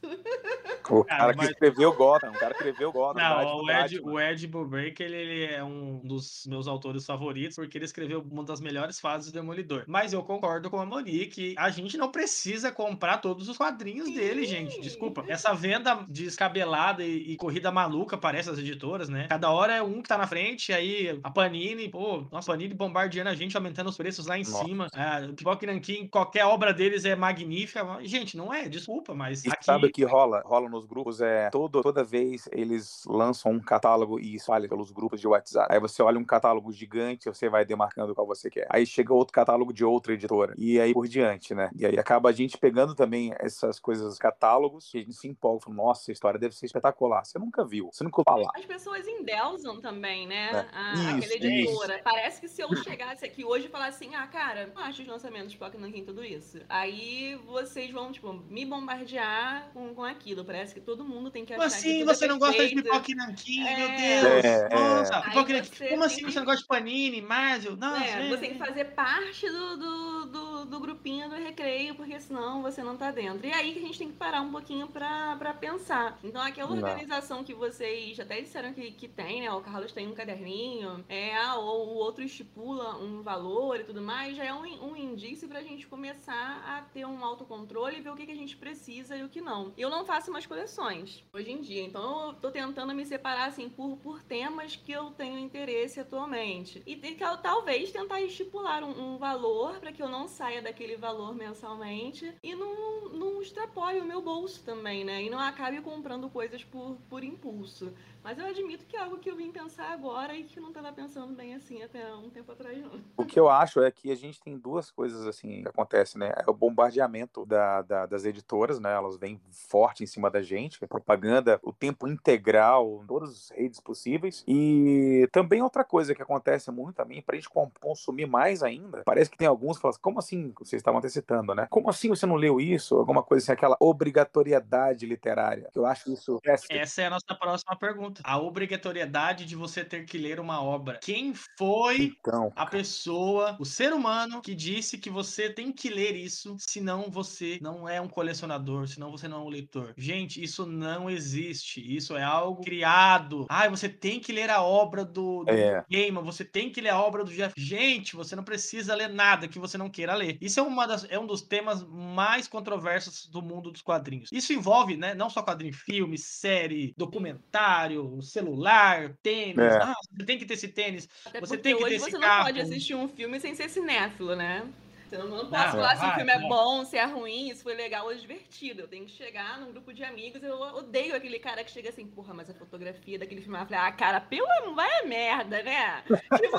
[0.90, 3.22] O Cara, cara que mas- escreveu Gotham, o cara que escreveu Gotham.
[3.22, 7.78] Não, o Ed, o Ed Brubaker, ele, ele é um dos meus autores favoritos, porque
[7.78, 9.84] ele escreveu uma das melhores fases do Demolidor.
[9.86, 14.44] Mas eu concordo com a Monique, a gente não precisa comprar todos os quadrinhos dele,
[14.44, 14.80] gente.
[14.80, 15.24] Desculpa.
[15.32, 19.26] Essa venda descabelada e, e corrida maluca parece as editoras, né?
[19.28, 23.30] Cada hora é um que tá na frente, aí a Panini, pô, a Panini bombardeando
[23.30, 24.64] a gente, aumentando os preços lá em Nossa.
[24.64, 24.88] cima.
[24.94, 27.82] É, o Pipoca Nanquim, qualquer obra deles é magnífica.
[28.02, 29.64] Gente, não é, desculpa, mas E aqui...
[29.64, 30.42] sabe o que rola?
[30.44, 35.18] Rola nos grupos é todo, toda vez eles lançam um catálogo e espalham pelos grupos
[35.18, 35.72] de WhatsApp.
[35.72, 38.66] Aí você olha um catálogo gigante, você vai demarcando qual você quer.
[38.68, 40.54] Aí chega outro catálogo de outra editora.
[40.58, 41.70] E aí por diante, né?
[41.74, 45.64] E aí acaba a gente pegando também essas coisas, catálogos, que a gente se empolga.
[45.64, 47.24] Fala, Nossa, a história deve ser espetacular.
[47.24, 48.52] Você nunca viu, você nunca ouviu falar.
[48.58, 50.50] As pessoas endeusam também, né?
[50.52, 50.76] É.
[50.76, 52.00] A, Isso, aquela editora.
[52.04, 55.08] Parece que se eu chegasse aqui hoje e falasse assim, ah, cara, não acho os
[55.08, 56.60] lançamentos de Pokémon Nankin tudo isso.
[56.68, 60.44] Aí vocês vão, tipo, me bombardear com, com aquilo.
[60.44, 62.52] Parece que todo mundo tem que Como achar que assim tudo é você não gosta
[62.66, 62.84] de perfeito.
[62.84, 63.76] pipoca e nanquim, É.
[63.76, 64.44] meu Deus?
[64.44, 64.74] É, é.
[64.74, 67.76] Nossa, você Como assim tem você não gosta de Panini, Marvel?
[67.76, 71.94] Nossa, É, é, você tem que fazer parte do, do, do, do grupinho do recreio,
[71.94, 73.46] porque senão você não tá dentro.
[73.46, 75.08] E aí que a gente tem que parar um pouquinho pra,
[75.38, 76.18] pra pensar.
[76.22, 76.76] Então, aquela Não.
[76.76, 79.52] organização que vocês até disseram que, que tem, né?
[79.52, 84.36] O Carlos tem um caderninho, é, ou o outro estipula um valor e tudo mais,
[84.36, 88.16] já é um, um indício pra gente começar a ter um autocontrole e ver o
[88.16, 89.72] que, que a gente precisa e o que não.
[89.76, 93.68] Eu não faço mais coleções hoje em dia, então eu tô tentando me separar, assim,
[93.68, 96.82] por, por temas que eu tenho interesse atualmente.
[96.86, 96.96] E
[97.42, 102.54] talvez tentar estipular um, um valor para que eu não saia daquele valor mensalmente e
[102.54, 105.22] não, não extrapole o meu bolso também, né?
[105.22, 107.92] E não acabe comprando coisas por, por impulso.
[108.22, 110.70] Mas eu admito que é algo que eu vim pensar agora e que eu não
[110.70, 113.00] estava pensando bem assim até um tempo atrás, não.
[113.16, 116.32] O que eu acho é que a gente tem duas coisas assim que acontecem, né?
[116.36, 118.92] É o bombardeamento da, da- das editoras, né?
[118.92, 123.50] Elas vêm forte em cima da gente, a propaganda o tempo integral, em todas as
[123.50, 124.44] redes possíveis.
[124.46, 129.30] E também outra coisa que acontece muito também, pra gente com- consumir mais ainda, parece
[129.30, 131.66] que tem alguns que falam assim, como assim assim, vocês estavam até citando, né?
[131.68, 132.94] Como assim você não leu isso?
[132.96, 135.68] Alguma coisa assim, aquela obrigatoriedade literária.
[135.74, 136.38] Eu acho isso.
[136.70, 138.11] Essa é a nossa próxima pergunta.
[138.24, 140.98] A obrigatoriedade de você ter que ler uma obra.
[141.02, 146.14] Quem foi então, a pessoa, o ser humano, que disse que você tem que ler
[146.16, 149.94] isso, senão você não é um colecionador, senão você não é um leitor?
[149.96, 151.80] Gente, isso não existe.
[151.80, 153.46] Isso é algo criado.
[153.48, 155.84] Ah, você tem que ler a obra do, do é.
[156.24, 157.54] Você tem que ler a obra do Jeff.
[157.56, 160.38] Gente, você não precisa ler nada que você não queira ler.
[160.40, 164.30] Isso é, uma das, é um dos temas mais controversos do mundo dos quadrinhos.
[164.32, 169.58] Isso envolve, né, não só quadrinho, filme, série, documentário, celular, tênis.
[169.58, 169.78] É.
[169.82, 171.08] Ah, você tem que ter esse tênis.
[171.24, 172.38] Até você tem que ter esse você carro.
[172.38, 174.66] não pode assistir um filme sem ser cinéfilo, né?
[175.12, 177.74] Eu não posso ah, falar se o filme é bom, se é ruim, se foi
[177.74, 178.82] legal ou divertido.
[178.82, 180.42] Eu tenho que chegar num grupo de amigos.
[180.42, 183.58] Eu odeio aquele cara que chega assim, porra, mas a fotografia daquele filme.
[183.58, 186.02] Eu falei, ah, cara, pelo vai é merda, né?
[186.36, 186.56] tipo...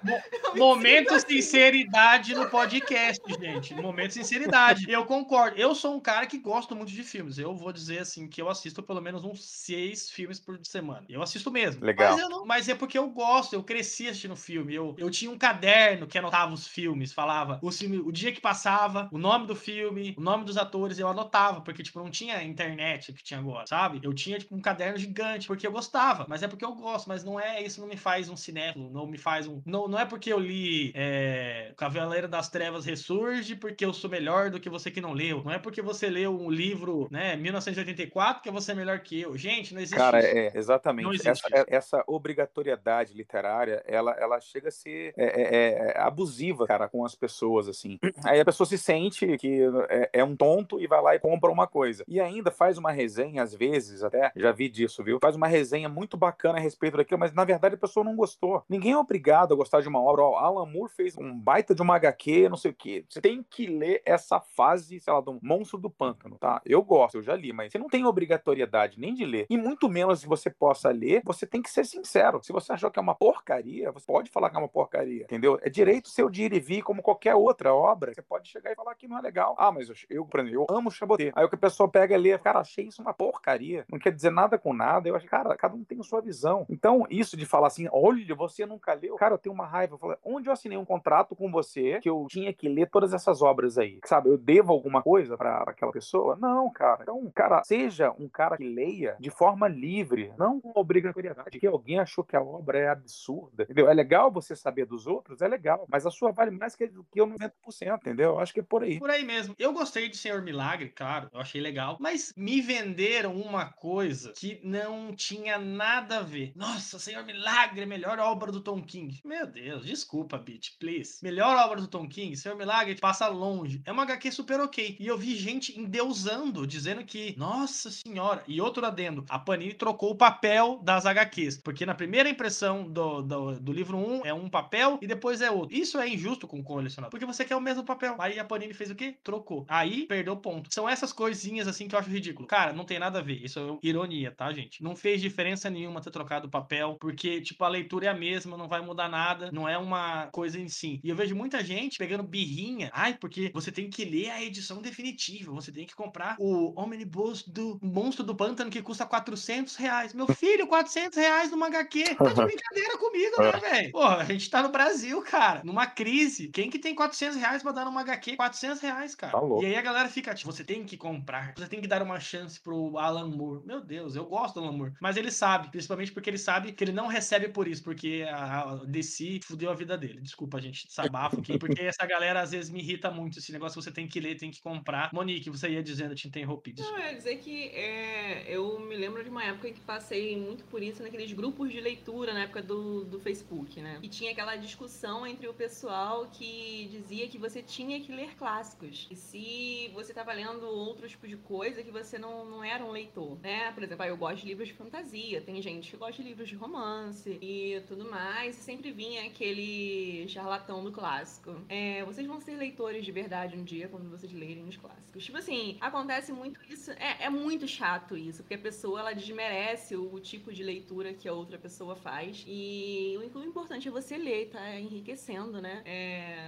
[0.56, 3.74] Momento sinceridade no podcast, gente.
[3.74, 4.90] Momento sinceridade.
[4.90, 5.58] Eu concordo.
[5.58, 7.38] Eu sou um cara que gosto muito de filmes.
[7.38, 11.04] Eu vou dizer assim que eu assisto pelo menos uns seis filmes por semana.
[11.08, 11.84] Eu assisto mesmo.
[11.84, 12.16] Legal.
[12.16, 12.46] Mas, não...
[12.46, 13.54] mas é porque eu gosto.
[13.54, 14.74] Eu cresci assistindo filme.
[14.74, 18.40] Eu, eu tinha um caderno que anotava os filmes falava o filme, o dia que
[18.40, 22.42] passava, o nome do filme, o nome dos atores, eu anotava, porque, tipo, não tinha
[22.42, 24.00] internet que tinha agora, sabe?
[24.02, 27.22] Eu tinha, tipo, um caderno gigante, porque eu gostava, mas é porque eu gosto, mas
[27.22, 29.60] não é, isso não me faz um cinéfilo, não me faz um...
[29.66, 34.50] Não, não é porque eu li é, Cavaleiro das Trevas Ressurge, porque eu sou melhor
[34.50, 38.42] do que você que não leu, não é porque você leu um livro, né, 1984,
[38.42, 39.36] que você é melhor que eu.
[39.36, 40.28] Gente, não existe Cara, isso.
[40.28, 41.28] é, exatamente.
[41.28, 46.88] Essa, é, essa, obrigatoriedade literária, ela, ela chega a ser é, é, é abusiva, cara,
[46.88, 47.98] com as as pessoas, assim.
[48.24, 51.50] Aí a pessoa se sente que é, é, um tonto e vai lá e compra
[51.50, 52.04] uma coisa.
[52.08, 55.18] E ainda faz uma resenha, às vezes, até, já vi disso, viu?
[55.20, 58.62] Faz uma resenha muito bacana a respeito daquilo, mas na verdade a pessoa não gostou.
[58.68, 60.22] Ninguém é obrigado a gostar de uma obra.
[60.22, 63.04] Ó, Alan Moore fez um baita de uma HQ, não sei o quê.
[63.08, 66.60] Você tem que ler essa fase, sei lá, do Monstro do Pântano, tá?
[66.64, 69.46] Eu gosto, eu já li, mas você não tem obrigatoriedade nem de ler.
[69.50, 72.40] E muito menos que você possa ler, você tem que ser sincero.
[72.42, 75.58] Se você achou que é uma porcaria, você pode falar que é uma porcaria, entendeu?
[75.62, 78.74] É direito seu de ir e vir, como qualquer outra obra, você pode chegar e
[78.74, 79.54] falar que não é legal.
[79.56, 81.30] Ah, mas eu, eu eu amo Chaboté.
[81.36, 83.84] Aí o que a pessoa pega e lê, cara, achei isso uma porcaria.
[83.88, 85.08] Não quer dizer nada com nada.
[85.08, 86.66] Eu acho, cara, cada um tem sua visão.
[86.68, 89.14] Então, isso de falar assim, olha, você nunca leu.
[89.14, 89.94] Cara, eu tenho uma raiva.
[89.94, 93.14] Eu falo, onde eu assinei um contrato com você que eu tinha que ler todas
[93.14, 94.00] essas obras aí?
[94.04, 96.34] Sabe, eu devo alguma coisa para aquela pessoa?
[96.34, 97.02] Não, cara.
[97.02, 101.60] Então, cara, seja um cara que leia de forma livre, não com obrigatoriedade.
[101.60, 103.88] Que alguém achou que a obra é absurda, entendeu?
[103.88, 107.04] É legal você saber dos outros, é legal, mas a sua vale mais que do
[107.04, 107.52] que eu 90%,
[107.96, 108.38] entendeu?
[108.38, 108.98] Acho que é por aí.
[108.98, 109.54] Por aí mesmo.
[109.58, 114.60] Eu gostei de Senhor Milagre, claro, eu achei legal, mas me venderam uma coisa que
[114.62, 116.52] não tinha nada a ver.
[116.54, 119.20] Nossa, Senhor Milagre, melhor obra do Tom King.
[119.24, 121.18] Meu Deus, desculpa, bitch, please.
[121.22, 123.82] Melhor obra do Tom King, Senhor Milagre passa longe.
[123.84, 124.96] É uma HQ super ok.
[124.98, 130.10] E eu vi gente endeusando, dizendo que, nossa senhora, e outro adendo, a Panini trocou
[130.12, 134.48] o papel das HQs, porque na primeira impressão do, do, do livro 1 é um
[134.48, 135.76] papel e depois é outro.
[135.76, 138.16] Isso é injusto com colecionador, porque você quer o mesmo papel.
[138.18, 139.16] Aí a Panini fez o quê?
[139.22, 139.64] Trocou.
[139.68, 140.72] Aí perdeu ponto.
[140.72, 142.46] São essas coisinhas assim que eu acho ridículo.
[142.46, 143.44] Cara, não tem nada a ver.
[143.44, 144.82] Isso é ironia, tá, gente?
[144.82, 148.56] Não fez diferença nenhuma ter trocado o papel, porque, tipo, a leitura é a mesma,
[148.56, 151.00] não vai mudar nada, não é uma coisa em si.
[151.02, 152.90] E eu vejo muita gente pegando birrinha.
[152.92, 157.42] Ai, porque você tem que ler a edição definitiva, você tem que comprar o Omnibus
[157.46, 160.14] do Monstro do Pântano que custa 400 reais.
[160.14, 162.14] Meu filho, 400 reais numa HQ.
[162.14, 163.92] Tá de brincadeira comigo, né, velho?
[163.92, 166.48] Porra, a gente tá no Brasil, cara, numa crise.
[166.60, 168.36] Quem que tem 400 reais pra dar numa HQ?
[168.36, 169.32] 400 reais, cara.
[169.32, 172.02] Tá e aí a galera fica, tipo, você tem que comprar, você tem que dar
[172.02, 173.64] uma chance pro Alan Moore.
[173.64, 174.92] Meu Deus, eu gosto do Alan Moore.
[175.00, 178.74] Mas ele sabe, principalmente porque ele sabe que ele não recebe por isso, porque a
[178.86, 180.20] DC fudeu a vida dele.
[180.20, 183.38] Desculpa, gente, desabafo aqui, porque essa galera às vezes me irrita muito.
[183.38, 185.08] Esse negócio você tem que ler, tem que comprar.
[185.14, 186.74] Monique, você ia dizendo, eu te interrompi.
[186.78, 190.36] Não, eu ia dizer que é, eu me lembro de uma época em que passei
[190.36, 193.98] muito por isso naqueles grupos de leitura, na época do, do Facebook, né?
[194.02, 196.49] E tinha aquela discussão entre o pessoal que
[196.90, 199.06] dizia que você tinha que ler clássicos.
[199.10, 202.90] E se você estava lendo outro tipo de coisa, que você não, não era um
[202.90, 203.72] leitor, né?
[203.72, 206.48] Por exemplo, ah, eu gosto de livros de fantasia, tem gente que gosta de livros
[206.48, 208.58] de romance e tudo mais.
[208.58, 211.54] E sempre vinha aquele charlatão do clássico.
[211.68, 215.24] É, vocês vão ser leitores de verdade um dia quando vocês lerem os clássicos.
[215.24, 216.90] Tipo assim, acontece muito isso.
[216.92, 221.12] É, é muito chato isso, porque a pessoa ela desmerece o, o tipo de leitura
[221.12, 222.44] que a outra pessoa faz.
[222.46, 225.82] E o, o importante é você ler, tá enriquecendo, né?
[225.84, 226.39] É,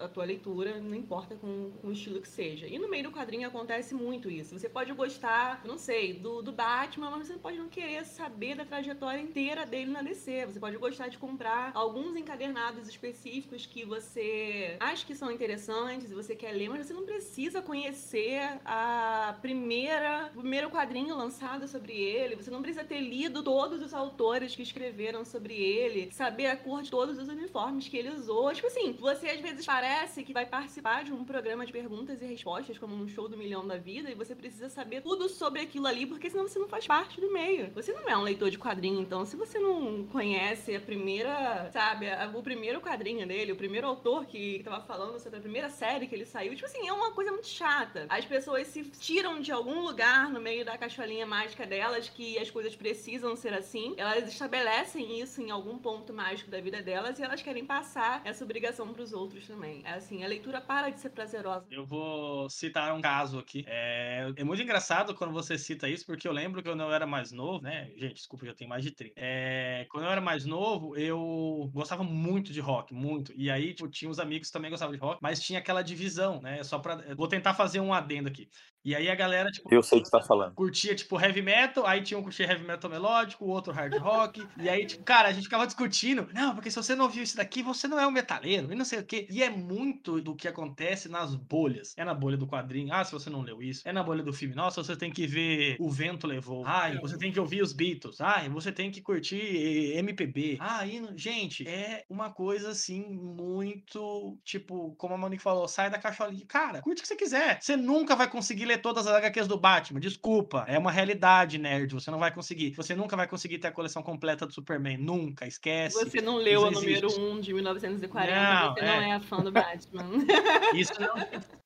[0.00, 2.66] a tua leitura, não importa com, com, o estilo que seja.
[2.66, 4.58] E no meio do quadrinho acontece muito isso.
[4.58, 8.64] Você pode gostar, não sei, do, do Batman, mas você pode não querer saber da
[8.64, 10.46] trajetória inteira dele na DC.
[10.46, 16.14] Você pode gostar de comprar alguns encadernados específicos que você acha que são interessantes e
[16.14, 21.92] você quer ler, mas você não precisa conhecer a primeira, o primeiro quadrinho lançado sobre
[21.92, 26.56] ele, você não precisa ter lido todos os autores que escreveram sobre ele, saber a
[26.56, 28.52] cor de todos os uniformes que ele usou.
[28.52, 32.26] Tipo assim, você às vezes parece que vai participar de um programa de perguntas e
[32.26, 35.86] respostas, como um show do milhão da vida, e você precisa saber tudo sobre aquilo
[35.86, 37.70] ali, porque senão você não faz parte do meio.
[37.74, 42.10] Você não é um leitor de quadrinho, então se você não conhece a primeira, sabe,
[42.10, 46.06] a, o primeiro quadrinho dele, o primeiro autor que tava falando sobre a primeira série
[46.06, 48.06] que ele saiu, tipo assim, é uma coisa muito chata.
[48.08, 52.50] As pessoas se tiram de algum lugar no meio da cacholinha mágica delas que as
[52.50, 57.22] coisas precisam ser assim, elas estabelecem isso em algum ponto mágico da vida delas e
[57.22, 59.82] elas querem passar essa obrigação para os outros também.
[59.84, 61.66] É assim, a leitura para de ser prazerosa.
[61.70, 63.64] Eu vou citar um caso aqui.
[63.66, 67.06] É, é muito engraçado quando você cita isso, porque eu lembro que quando eu era
[67.06, 67.90] mais novo, né?
[67.96, 69.14] Gente, desculpa, já tenho mais de 30.
[69.16, 73.32] É, quando eu era mais novo, eu gostava muito de rock, muito.
[73.34, 76.40] E aí, tipo, tinha uns amigos que também gostavam de rock, mas tinha aquela divisão,
[76.40, 76.62] né?
[76.62, 76.96] Só pra.
[77.16, 78.48] Vou tentar fazer um adendo aqui.
[78.82, 79.72] E aí a galera, tipo.
[79.72, 80.54] Eu sei o que você tá falando.
[80.54, 84.46] Curtia, tipo, heavy metal, aí tinha um curtia heavy metal melódico, o outro hard rock.
[84.56, 86.28] e aí, tipo, cara, a gente ficava discutindo.
[86.32, 88.84] Não, porque se você não ouviu isso daqui, você não é um metaleiro, e não
[88.84, 89.26] sei o quê.
[89.30, 91.94] E é muito do que acontece nas bolhas.
[91.96, 92.92] É na bolha do quadrinho.
[92.92, 93.86] Ah, se você não leu isso.
[93.86, 94.54] É na bolha do filme.
[94.54, 96.64] Nossa, você tem que ver O Vento Levou.
[96.66, 98.20] Ai, você tem que ouvir os Beatles.
[98.20, 100.58] Ai, você tem que curtir MPB.
[100.60, 104.38] Ah, e, gente, é uma coisa assim, muito.
[104.44, 106.44] Tipo, como a Monique falou, sai da caixolinha.
[106.46, 107.58] Cara, curte o que você quiser.
[107.60, 110.00] Você nunca vai conseguir ler todas as HQs do Batman.
[110.00, 110.64] Desculpa.
[110.68, 111.92] É uma realidade, nerd.
[111.92, 112.74] Você não vai conseguir.
[112.74, 114.96] Você nunca vai conseguir ter a coleção completa do Superman.
[114.96, 115.46] Nunca.
[115.46, 116.04] Esquece.
[116.04, 118.30] Você não leu a número 1 de 1940.
[118.30, 118.86] Não, é.
[118.86, 120.04] não é fã do Batman.
[120.74, 121.14] Isso não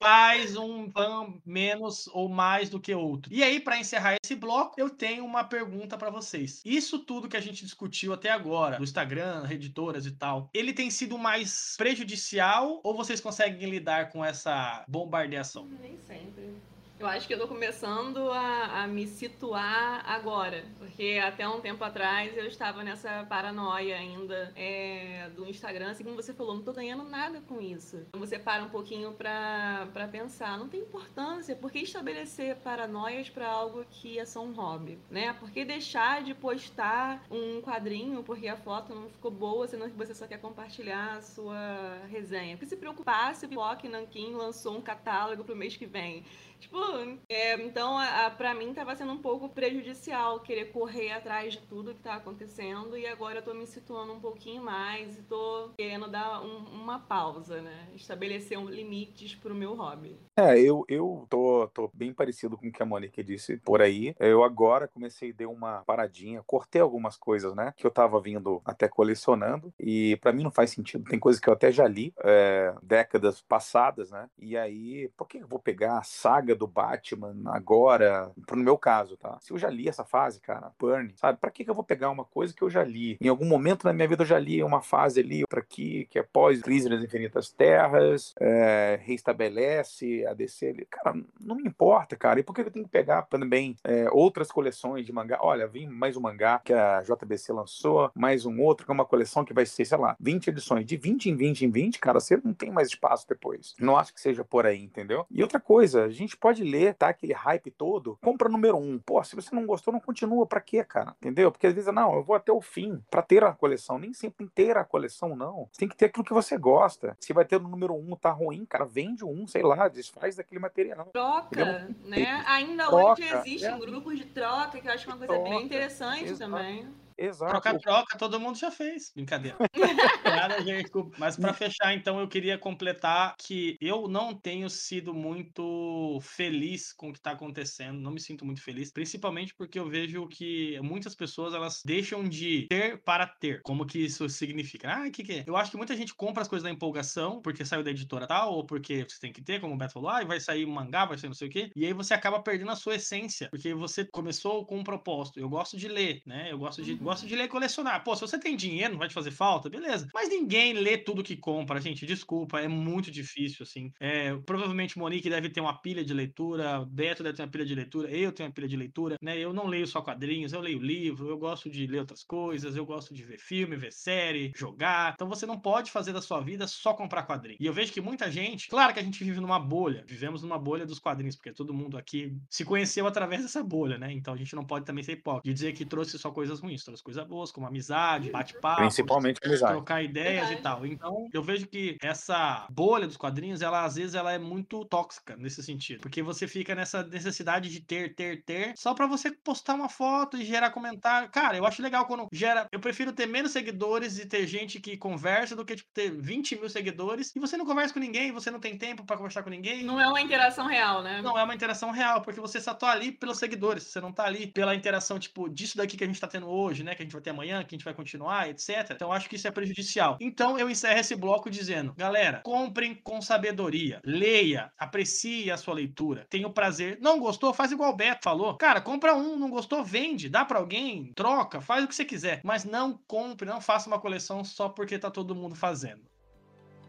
[0.01, 3.33] faz um fã menos ou mais do que outro.
[3.33, 6.61] E aí, para encerrar esse bloco, eu tenho uma pergunta para vocês.
[6.65, 10.91] Isso tudo que a gente discutiu até agora, do Instagram, editoras e tal, ele tem
[10.91, 15.67] sido mais prejudicial ou vocês conseguem lidar com essa bombardeação?
[15.81, 16.55] Nem sempre.
[16.99, 21.83] Eu acho que eu tô começando a, a, me situar agora, porque até um tempo
[21.83, 26.73] atrás eu estava nessa paranoia ainda é, do Instagram, assim como você falou, não tô
[26.73, 27.97] ganhando nada com isso.
[28.09, 33.49] Então você para um pouquinho pra, pensar, não tem importância, por que estabelecer paranoias para
[33.49, 35.33] algo que é só um hobby, né?
[35.35, 39.97] Por que deixar de postar um quadrinho porque a foto não ficou boa, senão que
[39.97, 42.57] você só quer compartilhar a sua resenha?
[42.57, 46.25] Porque se preocupar se o Block Nankin lançou um catálogo pro mês que vem
[46.65, 46.79] Tipo,
[47.29, 51.61] é, então, a, a, pra mim tava sendo um pouco prejudicial querer correr atrás de
[51.63, 55.71] tudo que tá acontecendo e agora eu tô me situando um pouquinho mais e tô
[55.77, 57.89] querendo dar um, uma pausa, né?
[57.95, 60.19] Estabelecer um limites pro meu hobby.
[60.37, 64.15] É, eu, eu tô, tô bem parecido com o que a Monique disse por aí.
[64.19, 67.73] Eu agora comecei a dar uma paradinha, cortei algumas coisas, né?
[67.77, 71.05] Que eu tava vindo até colecionando e para mim não faz sentido.
[71.05, 74.29] Tem coisas que eu até já li é, décadas passadas, né?
[74.39, 79.17] E aí, por que eu vou pegar a saga do Batman agora, no meu caso,
[79.17, 79.39] tá?
[79.41, 81.39] Se eu já li essa fase, cara, Burn, sabe?
[81.39, 83.17] Pra que, que eu vou pegar uma coisa que eu já li?
[83.21, 86.19] Em algum momento na minha vida eu já li uma fase ali, outra aqui, que
[86.19, 90.87] é pós Crise nas Infinitas Terras, é, reestabelece a DC.
[90.91, 92.41] Cara, não me importa, cara.
[92.41, 95.39] E por que eu tenho que pegar também é, outras coleções de mangá?
[95.41, 99.05] Olha, vem mais um mangá que a JBC lançou, mais um outro, que é uma
[99.05, 100.87] coleção que vai ser, sei lá, 20 edições.
[100.87, 103.75] De 20 em 20 em 20, cara, você não tem mais espaço depois.
[103.79, 105.27] Não acho que seja por aí, entendeu?
[105.31, 107.09] E outra coisa, a gente pode ler, tá?
[107.09, 108.99] Aquele hype todo, compra número um.
[108.99, 110.47] Pô, se você não gostou, não continua.
[110.47, 111.15] Pra quê, cara?
[111.19, 111.51] Entendeu?
[111.51, 113.99] Porque às vezes, não, eu vou até o fim pra ter a coleção.
[113.99, 115.69] Nem sempre ter a coleção, não.
[115.71, 117.17] Você tem que ter aquilo que você gosta.
[117.21, 120.61] Se vai ter o número um, tá ruim, cara, vende um, sei lá, desfaz daquele
[120.61, 121.07] material.
[121.13, 122.45] Troca, né?
[122.47, 123.79] Ainda troca, hoje existem é.
[123.79, 126.51] grupos de troca, que eu acho uma coisa troca, bem interessante exato.
[126.51, 126.87] também.
[127.17, 127.53] Exato.
[127.53, 129.13] Troca-troca, todo mundo já fez.
[129.15, 129.57] Brincadeira.
[130.25, 130.91] Nada, gente.
[131.17, 137.11] Mas para fechar, então, eu queria completar que eu não tenho sido muito feliz com
[137.11, 138.01] o que está acontecendo.
[138.01, 142.67] Não me sinto muito feliz, principalmente porque eu vejo que muitas pessoas elas deixam de
[142.69, 143.61] ter para ter.
[143.63, 144.91] Como que isso significa?
[144.93, 145.45] Ah, o que, que é?
[145.47, 148.55] Eu acho que muita gente compra as coisas da empolgação, porque saiu da editora tal,
[148.55, 151.05] ou porque você tem que ter, como o Beto falou, ah, vai sair um mangá,
[151.05, 151.71] vai sair não sei o quê.
[151.77, 155.39] E aí você acaba perdendo a sua essência, porque você começou com um propósito.
[155.39, 156.51] Eu gosto de ler, né?
[156.51, 158.03] Eu gosto de gosto de ler e colecionar.
[158.03, 160.09] Pô, se você tem dinheiro, não vai te fazer falta, beleza.
[160.13, 162.07] Mas ninguém lê tudo que compra, gente.
[162.07, 163.93] Desculpa, é muito difícil, assim.
[164.01, 167.75] É, provavelmente Monique deve ter uma pilha de leitura, Beto deve ter uma pilha de
[167.75, 169.39] leitura, eu tenho uma pilha de leitura, né?
[169.39, 172.85] Eu não leio só quadrinhos, eu leio livro, eu gosto de ler outras coisas, eu
[172.87, 175.13] gosto de ver filme, ver série, jogar.
[175.15, 177.61] Então você não pode fazer da sua vida só comprar quadrinhos.
[177.61, 180.59] E eu vejo que muita gente, claro que a gente vive numa bolha, vivemos numa
[180.59, 184.13] bolha dos quadrinhos, porque todo mundo aqui se conheceu através dessa bolha, né?
[184.13, 186.85] Então a gente não pode também ser hipócrita de dizer que trouxe só coisas ruins,
[186.95, 189.73] outras coisas boas, como amizade, bate-papo, Principalmente amizade.
[189.73, 190.87] trocar ideias e tal.
[190.87, 195.37] Então, eu vejo que essa bolha dos quadrinhos, ela às vezes ela é muito tóxica
[195.37, 199.75] nesse sentido, porque você fica nessa necessidade de ter, ter, ter, só para você postar
[199.75, 201.29] uma foto e gerar comentário.
[201.31, 202.69] Cara, eu acho legal quando gera.
[202.71, 206.57] Eu prefiro ter menos seguidores e ter gente que conversa do que tipo, ter 20
[206.57, 209.51] mil seguidores e você não conversa com ninguém, você não tem tempo para conversar com
[209.51, 209.83] ninguém.
[209.83, 211.21] Não é uma interação real, né?
[211.23, 214.25] Não é uma interação real, porque você só tá ali pelos seguidores, você não tá
[214.25, 216.95] ali pela interação, tipo, disso daqui que a gente tá tendo hoje, né?
[216.95, 218.91] Que a gente vai ter amanhã, que a gente vai continuar, etc.
[218.91, 220.17] Então, acho que isso é prejudicial.
[220.21, 226.27] Então, eu encerro esse bloco dizendo: galera, comprem com sabedoria, leia, aprecie a sua leitura,
[226.31, 226.99] tenha o prazer.
[227.01, 227.53] Não gostou?
[227.53, 228.57] Faz igual o Beto falou.
[228.57, 229.83] Cara, compra um, não gostou?
[229.83, 232.41] Vende, dá para alguém, troca, faz o que você quiser.
[232.45, 236.03] Mas não compre, não faça uma coleção só porque tá todo mundo fazendo.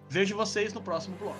[0.09, 1.37] Vejo vocês no próximo bloco.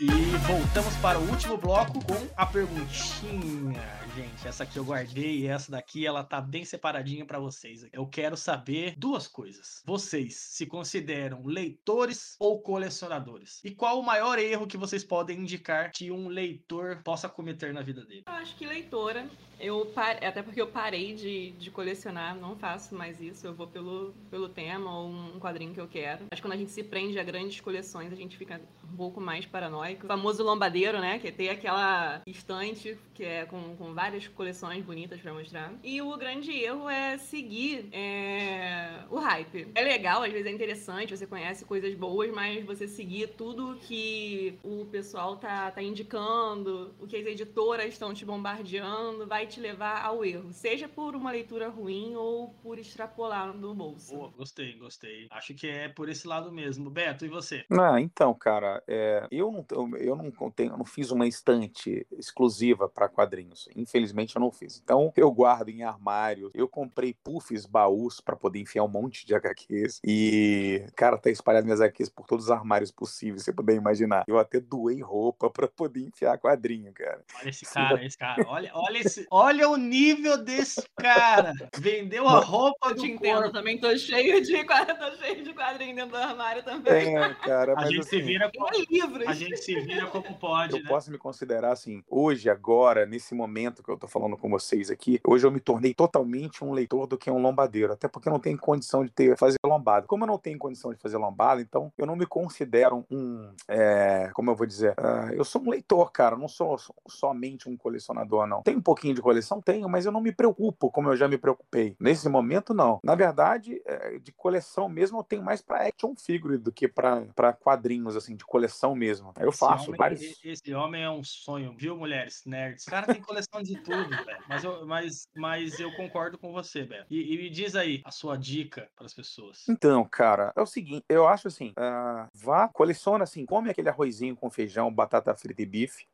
[0.00, 3.82] E voltamos para o último bloco com a perguntinha,
[4.14, 4.46] gente.
[4.46, 7.86] Essa aqui eu guardei e essa daqui ela tá bem separadinha para vocês.
[7.92, 9.82] Eu quero saber duas coisas.
[9.84, 13.60] Vocês se consideram leitores ou colecionadores?
[13.64, 17.82] E qual o maior erro que vocês podem indicar que um leitor possa cometer na
[17.82, 18.24] vida dele?
[18.26, 19.28] Eu acho que leitora.
[19.60, 20.22] Eu par...
[20.22, 23.46] Até porque eu parei de, de colecionar, não faço mais isso.
[23.46, 26.26] Eu vou pelo, pelo tema ou um quadrinho que eu quero.
[26.30, 29.20] Acho que quando a gente se prende a grandes coleções, a gente fica um pouco
[29.20, 30.04] mais paranoico.
[30.04, 31.18] O famoso lombadeiro, né?
[31.18, 35.72] Que tem aquela estante que é com, com várias coleções bonitas para mostrar.
[35.82, 39.66] E o grande erro é seguir é, o hype.
[39.74, 44.56] É legal, às vezes é interessante, você conhece coisas boas, mas você seguir tudo que
[44.62, 50.04] o pessoal tá, tá indicando, o que as editoras estão te bombardeando, vai te levar
[50.04, 50.52] ao erro.
[50.52, 54.14] Seja por uma leitura ruim ou por extrapolar no bolso.
[54.14, 55.26] Boa, gostei, gostei.
[55.30, 56.88] Acho que é por esse lado mesmo.
[56.88, 57.64] Beto, e você?
[57.70, 62.88] Ah, então, cara, é, eu não, eu não tenho, eu não fiz uma estante exclusiva
[62.88, 63.68] para quadrinhos.
[63.76, 64.80] Infelizmente, eu não fiz.
[64.82, 66.50] Então, eu guardo em armários.
[66.54, 70.00] Eu comprei puffs, baús para poder enfiar um monte de HQs.
[70.04, 74.24] E, cara, tá espalhado minhas HQs por todos os armários possíveis, você puder imaginar.
[74.26, 77.24] Eu até doei roupa para poder enfiar quadrinho, cara.
[77.40, 78.44] Olha esse cara, esse cara.
[78.48, 81.52] Olha, olha, esse, olha o nível desse cara.
[81.78, 83.52] Vendeu a roupa Eu do te entendo, corpo.
[83.52, 87.16] também tô cheio de quadrinho, tô cheio de quadrinho dentro do armário também.
[87.16, 89.26] É, cara, A mas gente se assim, vira Tem como, livros.
[89.26, 90.88] a gente se vira como pode, Eu né?
[90.88, 95.20] posso me considerar assim, hoje, agora, nesse momento que eu tô falando com vocês aqui,
[95.26, 98.40] hoje eu me tornei totalmente um leitor do que um lombadeiro, até porque eu não
[98.40, 100.06] tenho condição de ter fazer lombada.
[100.06, 104.30] Como eu não tenho condição de fazer lombada, então eu não me considero um, é,
[104.34, 107.76] como eu vou dizer, ah, eu sou um leitor, cara, não sou so- somente um
[107.76, 108.62] colecionador, não.
[108.62, 111.38] Tenho um pouquinho de coleção, tenho, mas eu não me preocupo como eu já me
[111.38, 111.96] preocupei.
[112.00, 112.98] Nesse momento, não.
[113.02, 117.22] Na verdade, é, de coleção mesmo, eu tenho mais pra action figure do que pra
[117.34, 119.32] pra quadrinhos, assim, de coleção mesmo.
[119.38, 120.44] Eu faço vários.
[120.44, 122.86] esse homem é um sonho, viu, mulheres nerds?
[122.86, 124.44] O cara tem coleção de tudo, velho.
[124.48, 127.06] Mas eu, mas, mas eu concordo com você, Beto.
[127.10, 129.68] E, e me diz aí a sua dica para as pessoas.
[129.68, 134.36] Então, cara, é o seguinte, eu acho assim, ah, vá, coleciona assim, come aquele arrozinho
[134.36, 136.06] com feijão, batata frita e bife,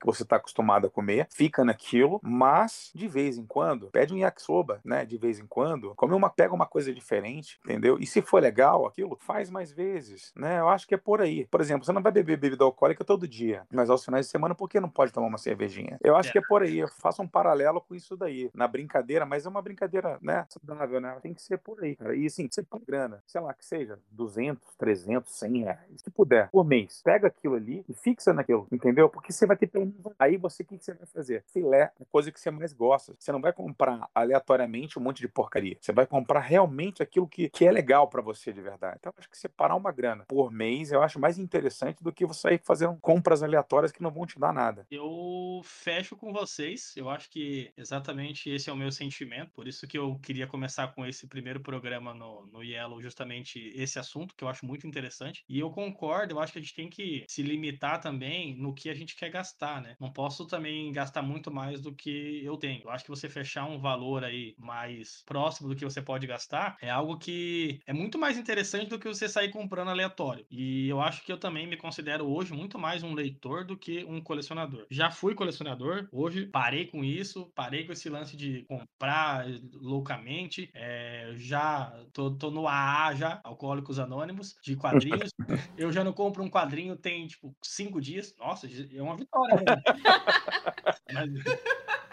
[0.00, 4.18] que você está acostumado a comer, fica naquilo, mas de vez em quando, pede um
[4.18, 5.04] yakisoba, né?
[5.04, 7.98] De vez em quando, come uma, pega uma coisa diferente, entendeu?
[8.00, 10.58] E se for legal aquilo, faz mais vezes, né?
[10.60, 11.46] Eu acho que é por aí.
[11.46, 14.54] Por exemplo, você não vai beber bebida alcoólica todo dia, mas aos finais de semana,
[14.54, 15.98] por que não pode tomar uma cervejinha?
[16.02, 16.32] Eu acho É.
[16.32, 16.78] que é por aí.
[16.78, 20.46] Eu faço um paralelo com isso daí, na brincadeira, mas é uma brincadeira, né?
[20.48, 21.18] Saudável, né?
[21.20, 22.14] Tem que ser por aí, cara.
[22.16, 26.48] E assim, você põe grana, sei lá, que seja 200, 300, 100 reais, se puder,
[26.50, 27.00] por mês.
[27.04, 29.08] Pega aquilo ali e fixa naquilo, entendeu?
[29.08, 31.44] Porque você vai ter pelo Aí você, o que que você vai fazer?
[31.46, 33.14] Filé, a coisa que você mais gosta.
[33.18, 35.76] Você não vai comprar aleatoriamente um monte de porcaria.
[35.80, 38.96] Você vai comprar realmente aquilo que, que é legal pra você de verdade.
[38.98, 42.40] Então, acho que separar uma grana por mês eu acho mais interessante do que você
[42.40, 44.86] sair fazendo compras aleatórias que não vão te dar nada.
[44.90, 46.96] Eu fecho com vocês.
[46.96, 49.52] Eu acho que exatamente esse é o meu sentimento.
[49.52, 53.98] Por isso que eu queria começar com esse primeiro programa no, no Yellow, justamente esse
[53.98, 55.44] assunto, que eu acho muito interessante.
[55.48, 58.88] E eu concordo, eu acho que a gente tem que se limitar também no que
[58.88, 59.96] a gente quer gastar, né?
[60.00, 62.82] Não posso também gastar muito mais do que eu tenho.
[62.84, 66.76] Eu acho que você fechar um valor aí mais próximo do que você pode gastar
[66.80, 70.46] é algo que é muito mais interessante do que você sair comprando aleatório.
[70.50, 74.04] E eu acho que eu também me considero hoje muito mais um leitor do que
[74.04, 74.86] um colecionador.
[74.90, 80.70] Já fui colecionador, hoje parei com isso, parei com esse lance de comprar loucamente.
[80.74, 85.30] é, já tô, tô no AA já, Alcoólicos Anônimos, de quadrinhos.
[85.76, 88.34] eu já não compro um quadrinho tem tipo cinco dias.
[88.38, 89.56] Nossa, é uma vitória.
[89.56, 89.69] Né?
[91.08, 91.38] and,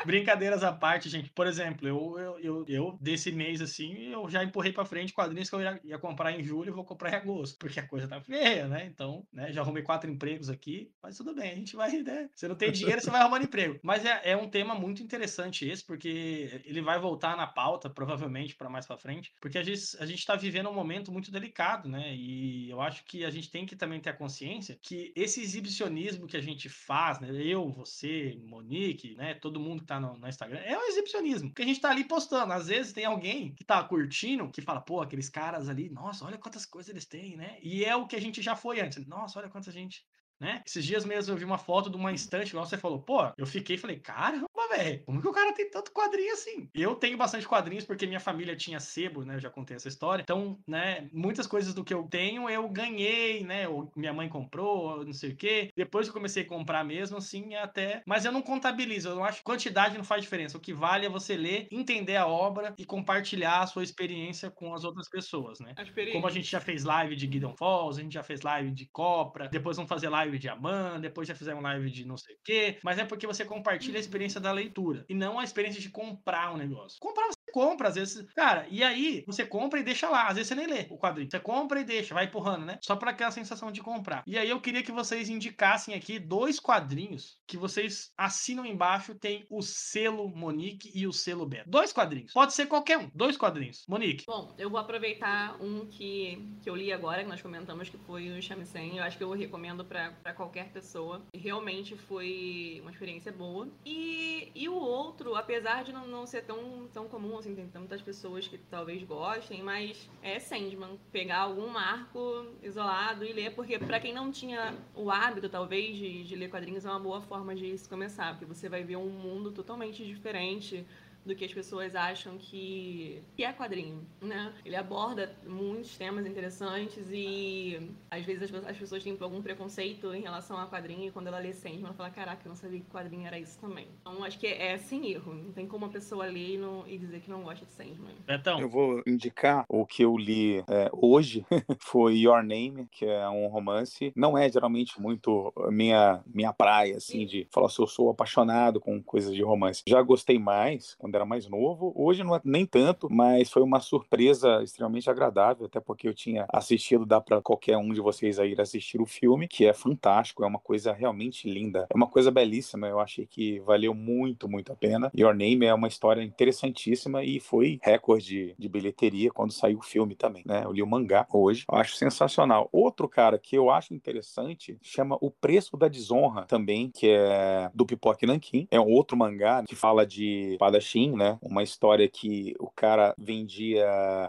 [0.05, 1.29] Brincadeiras à parte, gente.
[1.31, 5.49] Por exemplo, eu, eu, eu, eu, desse mês, assim, eu já empurrei pra frente quadrinhos
[5.49, 8.07] que eu ia, ia comprar em julho e vou comprar em agosto, porque a coisa
[8.07, 8.85] tá feia, né?
[8.85, 12.29] Então, né, já arrumei quatro empregos aqui, mas tudo bem, a gente vai, né?
[12.35, 13.79] Você não tem dinheiro, você vai arrumando emprego.
[13.83, 18.55] Mas é, é um tema muito interessante esse, porque ele vai voltar na pauta, provavelmente,
[18.55, 21.89] para mais pra frente, porque a gente, a gente tá vivendo um momento muito delicado,
[21.89, 22.15] né?
[22.15, 26.27] E eu acho que a gente tem que também ter a consciência que esse exibicionismo
[26.27, 27.29] que a gente faz, né?
[27.33, 29.33] Eu, você, Monique, né?
[29.33, 31.53] Todo mundo tá no, no Instagram, é um exibicionismo.
[31.53, 32.53] Que a gente tá ali postando.
[32.53, 36.38] Às vezes tem alguém que tá curtindo, que fala, pô, aqueles caras ali, nossa, olha
[36.38, 37.57] quantas coisas eles têm, né?
[37.61, 39.05] E é o que a gente já foi antes.
[39.07, 40.05] Nossa, olha quanta gente
[40.39, 40.61] né?
[40.65, 43.45] Esses dias mesmo eu vi uma foto de uma estante, igual você falou, pô, eu
[43.45, 46.69] fiquei e falei, caramba, velho, como que o cara tem tanto quadrinho assim?
[46.73, 49.35] Eu tenho bastante quadrinhos porque minha família tinha sebo, né?
[49.35, 50.23] Eu já contei essa história.
[50.23, 53.67] Então, né, muitas coisas do que eu tenho eu ganhei, né?
[53.67, 55.71] Ou minha mãe comprou, não sei o quê.
[55.75, 58.01] Depois que eu comecei a comprar mesmo, assim, até.
[58.05, 60.57] Mas eu não contabilizo, eu não acho que quantidade não faz diferença.
[60.57, 64.73] O que vale é você ler, entender a obra e compartilhar a sua experiência com
[64.73, 65.73] as outras pessoas, né?
[66.11, 68.85] Como a gente já fez live de Gideon Falls, a gente já fez live de
[68.88, 72.39] Copra, depois vamos fazer live de Aman, depois já fizemos live de não sei o
[72.43, 72.78] quê.
[72.84, 76.53] Mas é porque você compartilha a experiência da leitura e não a experiência de comprar
[76.53, 76.97] um negócio.
[76.99, 78.25] Comprar compra, às vezes.
[78.35, 80.27] Cara, e aí você compra e deixa lá.
[80.27, 81.29] Às vezes você nem lê o quadrinho.
[81.29, 82.79] Você compra e deixa, vai empurrando, né?
[82.81, 84.23] Só para aquela sensação de comprar.
[84.27, 89.15] E aí eu queria que vocês indicassem aqui dois quadrinhos que vocês assinam embaixo.
[89.15, 91.69] Tem o selo Monique e o selo Beto.
[91.69, 92.33] Dois quadrinhos.
[92.33, 93.09] Pode ser qualquer um.
[93.13, 93.85] Dois quadrinhos.
[93.87, 94.25] Monique.
[94.27, 98.29] Bom, eu vou aproveitar um que, que eu li agora, que nós comentamos que foi
[98.29, 98.97] o Shamisen.
[98.97, 101.25] Eu acho que eu recomendo para qualquer pessoa.
[101.35, 103.67] Realmente foi uma experiência boa.
[103.85, 108.01] E, e o outro, apesar de não, não ser tão, tão comum assim, tem tantas
[108.01, 110.99] pessoas que talvez gostem, mas é Sandman.
[111.11, 116.23] Pegar algum marco isolado e ler, porque para quem não tinha o hábito, talvez, de,
[116.23, 119.09] de ler quadrinhos, é uma boa forma de se começar, porque você vai ver um
[119.09, 120.85] mundo totalmente diferente
[121.28, 124.53] do que as pessoas acham que, que é quadrinho, né?
[124.65, 130.21] Ele aborda muitos temas interessantes e às vezes as, as pessoas têm algum preconceito em
[130.21, 132.89] relação a quadrinho e quando ela lê Sandman, ela fala, caraca, eu não sabia que
[132.89, 133.88] quadrinho era isso também.
[134.01, 136.88] Então acho que é, é sem erro, não tem como a pessoa ler e, não,
[136.88, 138.15] e dizer que não gosta de Sandman.
[138.28, 141.45] Então, eu vou indicar o que eu li é, hoje,
[141.80, 144.11] foi Your Name, que é um romance.
[144.15, 149.01] Não é geralmente muito minha, minha praia, assim, de falar se eu sou apaixonado com
[149.01, 149.84] coisas de romance.
[149.88, 151.91] Já gostei mais quando era mais novo.
[151.95, 156.45] Hoje não é nem tanto, mas foi uma surpresa extremamente agradável, até porque eu tinha
[156.49, 160.47] assistido, dá para qualquer um de vocês aí assistir o filme, que é fantástico, é
[160.47, 161.88] uma coisa realmente linda.
[161.89, 165.11] É uma coisa belíssima, eu achei que valeu muito, muito a pena.
[165.15, 170.15] Your Name é uma história interessantíssima e foi recorde de bilheteria quando saiu o filme
[170.15, 170.63] também, né?
[170.65, 172.70] Eu li o mangá hoje, eu acho sensacional.
[172.72, 177.86] Outro cara que eu acho interessante chama O Preço da Desonra também, que é do
[177.86, 178.68] Pipoque Nankin.
[178.72, 181.37] É um outro mangá que fala de Padachim né?
[181.41, 183.85] Uma história que o cara vendia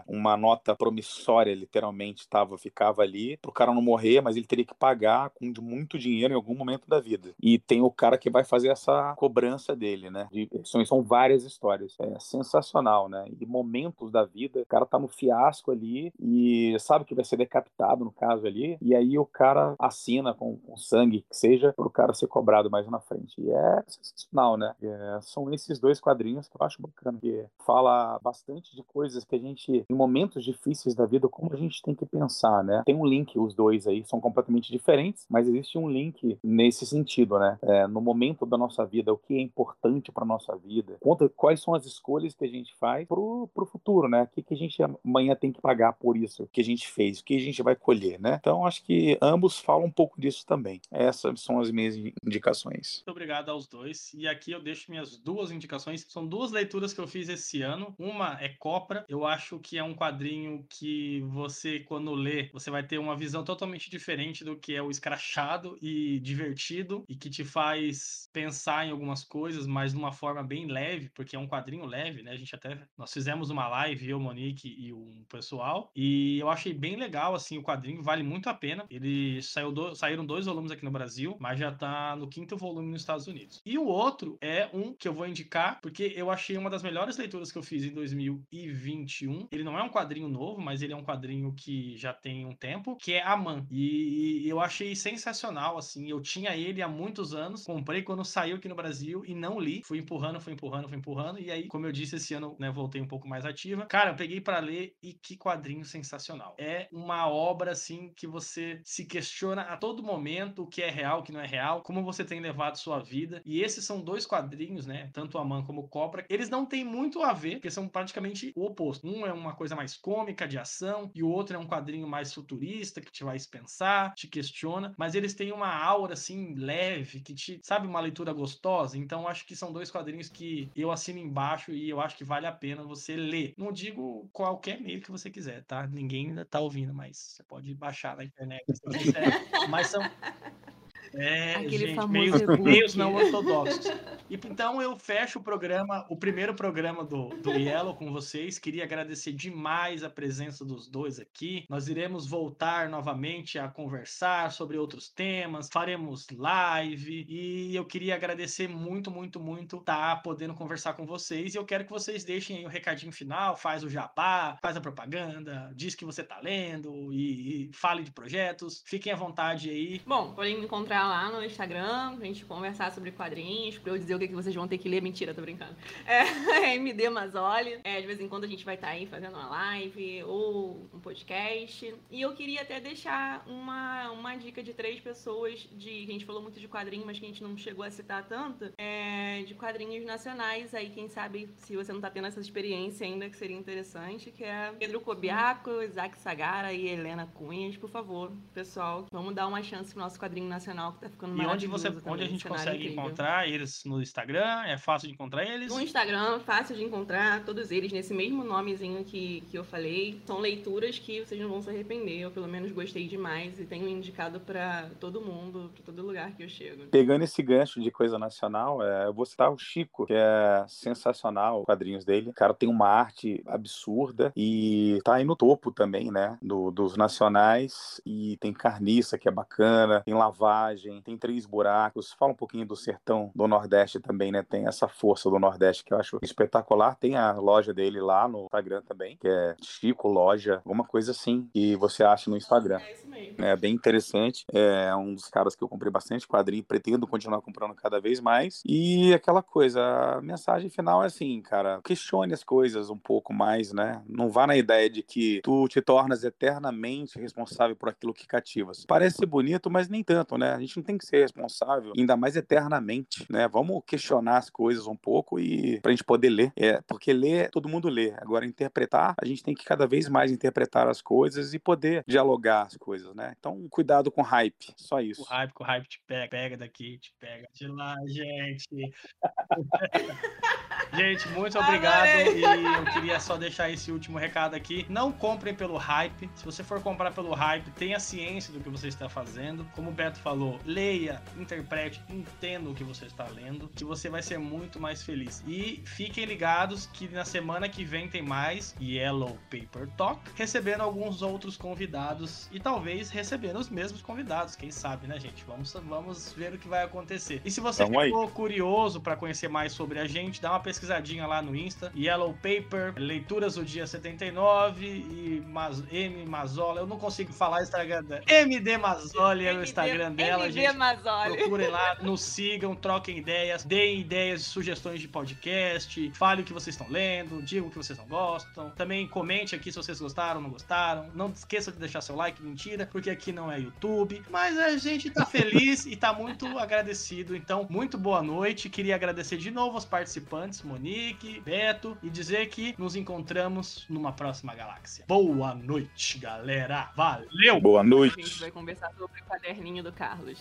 [0.07, 4.73] uma nota promissória, literalmente, tava, ficava ali, pro cara não morrer, mas ele teria que
[4.73, 7.29] pagar com muito dinheiro em algum momento da vida.
[7.41, 10.27] E tem o cara que vai fazer essa cobrança dele, né?
[10.31, 11.95] De, são, são várias histórias.
[11.99, 13.25] É sensacional, né?
[13.39, 17.37] E momentos da vida, o cara tá no fiasco ali e sabe que vai ser
[17.37, 21.89] decapitado, no caso ali, e aí o cara assina com, com sangue, que seja, pro
[21.89, 23.39] cara ser cobrado mais na frente.
[23.39, 24.75] E é sensacional, né?
[24.81, 29.35] É, são esses dois quadrinhos que eu acho bacana, que fala bastante de coisas que
[29.35, 32.83] a gente, em momentos difíceis da vida, como a gente tem que pensar, né?
[32.85, 37.39] Tem um link, os dois aí são completamente diferentes, mas existe um link nesse sentido,
[37.39, 37.57] né?
[37.61, 41.61] É, no momento da nossa vida, o que é importante para nossa vida, conta quais
[41.61, 44.23] são as escolhas que a gente faz pro, pro futuro, né?
[44.23, 47.19] O que, que a gente amanhã tem que pagar por isso que a gente fez,
[47.19, 48.37] o que a gente vai colher, né?
[48.39, 50.81] Então, acho que ambos falam um pouco disso também.
[50.91, 51.95] Essas são as minhas
[52.25, 53.03] indicações.
[53.05, 54.13] Muito obrigado aos dois.
[54.13, 56.05] E aqui eu deixo minhas duas indicações.
[56.09, 57.95] São duas leituras que eu fiz esse ano.
[57.97, 59.05] Uma é Copra.
[59.07, 63.43] Eu acho que é um quadrinho que você, quando lê, você vai ter uma visão
[63.43, 68.91] totalmente diferente do que é o escrachado e divertido e que te faz pensar em
[68.91, 72.31] algumas coisas, mas de uma forma bem leve, porque é um quadrinho leve, né?
[72.31, 76.73] A gente até nós fizemos uma live eu, Monique e um pessoal, e eu achei
[76.73, 78.85] bem legal assim o quadrinho, vale muito a pena.
[78.89, 82.91] Ele saiu do, saíram dois volumes aqui no Brasil, mas já tá no quinto volume
[82.91, 83.61] nos Estados Unidos.
[83.65, 86.81] E o outro é um que eu vou indicar porque eu acho achei uma das
[86.81, 89.47] melhores leituras que eu fiz em 2021.
[89.51, 92.55] Ele não é um quadrinho novo, mas ele é um quadrinho que já tem um
[92.55, 93.67] tempo, que é Aman.
[93.69, 96.09] E eu achei sensacional, assim.
[96.09, 99.81] Eu tinha ele há muitos anos, comprei quando saiu aqui no Brasil e não li.
[99.83, 101.39] Fui empurrando, fui empurrando, fui empurrando.
[101.39, 103.85] E aí, como eu disse, esse ano, né, voltei um pouco mais ativa.
[103.85, 106.55] Cara, eu peguei para ler e que quadrinho sensacional.
[106.57, 111.19] É uma obra, assim, que você se questiona a todo momento o que é real,
[111.19, 113.41] o que não é real, como você tem levado sua vida.
[113.45, 115.09] E esses são dois quadrinhos, né?
[115.13, 116.25] Tanto a Man como Cobra.
[116.29, 119.07] Eles não têm muito a ver, porque são praticamente o oposto.
[119.07, 122.31] Um é uma coisa mais cômica, de ação, e o outro é um quadrinho mais
[122.31, 124.93] futurista, que te faz pensar, te questiona.
[124.95, 128.95] Mas eles têm uma aura, assim, leve, que te, sabe, uma leitura gostosa.
[128.95, 132.45] Então, acho que são dois quadrinhos que eu assino embaixo e eu acho que vale
[132.45, 133.55] a pena você ler.
[133.57, 135.87] Não digo qualquer meio que você quiser, tá?
[135.87, 139.67] Ninguém ainda tá ouvindo, mas você pode baixar na internet se você quiser.
[139.67, 140.01] mas são
[141.15, 143.87] é, Aquele gente, meios, meios não ortodoxos.
[144.29, 148.59] E, então eu fecho o programa, o primeiro programa do, do Yellow com vocês.
[148.59, 151.65] Queria agradecer demais a presença dos dois aqui.
[151.67, 158.67] Nós iremos voltar novamente a conversar sobre outros temas, faremos live e eu queria agradecer
[158.67, 161.55] muito, muito, muito estar podendo conversar com vocês.
[161.55, 164.81] E eu quero que vocês deixem aí o recadinho final, faz o jabá, faz a
[164.81, 168.83] propaganda, diz que você tá lendo e, e fale de projetos.
[168.85, 170.01] Fiquem à vontade aí.
[170.05, 174.18] Bom, podem me encontrar lá no Instagram, pra gente conversar sobre quadrinhos, pra eu dizer
[174.19, 175.01] o que, que vocês vão ter que ler.
[175.01, 175.75] Mentira, tô brincando.
[176.05, 176.23] É,
[176.75, 177.79] MD Mazoli.
[177.83, 180.99] É, de vez em quando a gente vai estar aí fazendo uma live ou um
[180.99, 181.93] podcast.
[182.11, 185.89] E eu queria até deixar uma, uma dica de três pessoas de.
[186.05, 188.27] que A gente falou muito de quadrinhos, mas que a gente não chegou a citar
[188.27, 188.71] tanto.
[188.77, 190.73] É, de quadrinhos nacionais.
[190.73, 194.43] Aí, quem sabe, se você não tá tendo essa experiência ainda, que seria interessante, que
[194.43, 199.93] é Pedro Cobiaco, Isaac Sagara e Helena Cunhas, por favor, pessoal, vamos dar uma chance
[199.93, 202.45] pro nosso quadrinho nacional que tá ficando E onde você, maravilhoso onde a também, gente
[202.45, 202.93] consegue incrível.
[202.93, 204.63] encontrar eles no Instagram?
[204.65, 205.71] É fácil de encontrar eles?
[205.71, 210.21] No Instagram, fácil de encontrar todos eles nesse mesmo nomezinho que, que eu falei.
[210.25, 212.19] São leituras que vocês não vão se arrepender.
[212.19, 216.43] Eu, pelo menos, gostei demais e tenho indicado pra todo mundo, pra todo lugar que
[216.43, 216.87] eu chego.
[216.87, 221.59] Pegando esse gancho de coisa nacional, é, eu vou citar o Chico, que é sensacional,
[221.61, 222.29] os quadrinhos dele.
[222.29, 226.37] O cara tem uma arte absurda e tá aí no topo também, né?
[226.41, 228.01] do- dos nacionais.
[228.05, 232.11] E tem Carniça, que é bacana, tem Lavagem, tem Três Buracos.
[232.13, 234.43] Fala um pouquinho do sertão do Nordeste também, né?
[234.43, 236.95] Tem essa força do Nordeste que eu acho espetacular.
[236.95, 241.49] Tem a loja dele lá no Instagram também, que é Chico Loja, alguma coisa assim,
[241.53, 242.81] que você acha no Instagram.
[242.89, 243.43] É isso mesmo.
[243.43, 244.45] É bem interessante.
[244.53, 248.61] É um dos caras que eu comprei bastante quadrinho, pretendo continuar comprando cada vez mais.
[248.65, 249.81] E aquela coisa,
[250.17, 254.01] a mensagem final é assim, cara, questione as coisas um pouco mais, né?
[254.07, 258.85] Não vá na ideia de que tu te tornas eternamente responsável por aquilo que cativas.
[258.85, 260.53] Parece bonito, mas nem tanto, né?
[260.53, 263.47] A gente não tem que ser responsável, ainda mais eternamente, né?
[263.47, 266.53] Vamos questionar as coisas um pouco e pra gente poder ler.
[266.55, 268.13] É, porque ler, todo mundo lê.
[268.17, 272.67] Agora, interpretar, a gente tem que cada vez mais interpretar as coisas e poder dialogar
[272.67, 273.33] as coisas, né?
[273.39, 274.73] Então, cuidado com hype.
[274.77, 275.23] Só isso.
[275.23, 278.67] O hype, o hype te pega, pega daqui, te pega de lá, gente.
[280.93, 282.09] gente, muito obrigado.
[282.35, 284.85] E eu queria só deixar esse último recado aqui.
[284.87, 286.29] Não comprem pelo hype.
[286.35, 289.65] Se você for comprar pelo hype, tenha ciência do que você está fazendo.
[289.75, 294.21] Como o Beto falou, leia, interprete, entenda o que você está lendo, que você vai
[294.21, 295.41] ser muito mais feliz.
[295.47, 301.21] E fiquem ligados que na semana que vem tem mais Yellow Paper Talk, recebendo alguns
[301.21, 305.45] outros convidados e talvez recebendo os mesmos convidados, quem sabe, né, gente?
[305.47, 307.41] Vamos, vamos ver o que vai acontecer.
[307.45, 308.09] E se você Tamo aí.
[308.09, 312.33] ficou curioso para conhecer mais sobre a gente, dá uma pesquisadinha lá no Insta, Yellow
[312.33, 316.81] Paper, Leituras do Dia 79 e Mas- M Mazola.
[316.81, 318.23] Eu não consigo falar o Instagram dela.
[318.27, 320.75] MD Mazoli é o Instagram dela, MD gente.
[320.77, 321.37] Mazzoli.
[321.37, 326.73] Procurem lá, nos sigam, troquem ideias, deem ideias, sugestões de podcast, fale o que vocês
[326.73, 328.71] estão lendo, digam o que vocês não gostam.
[328.71, 331.07] Também comente aqui se vocês gostaram ou não gostaram.
[331.13, 334.23] Não esqueça de deixar seu like, mentira, porque aqui não é YouTube.
[334.31, 337.35] Mas a gente tá feliz e tá muito agradecido.
[337.35, 338.69] Então, muito boa noite.
[338.69, 344.55] Queria agradecer de novo aos participantes, Monique, Beto, e dizer que nos encontramos numa próxima
[344.55, 345.05] galáxia.
[345.07, 346.91] Boa noite, galera.
[346.95, 347.61] Valeu!
[347.61, 348.39] Boa A gente noite.
[348.39, 350.39] vai conversar sobre o caderninho do Carlos.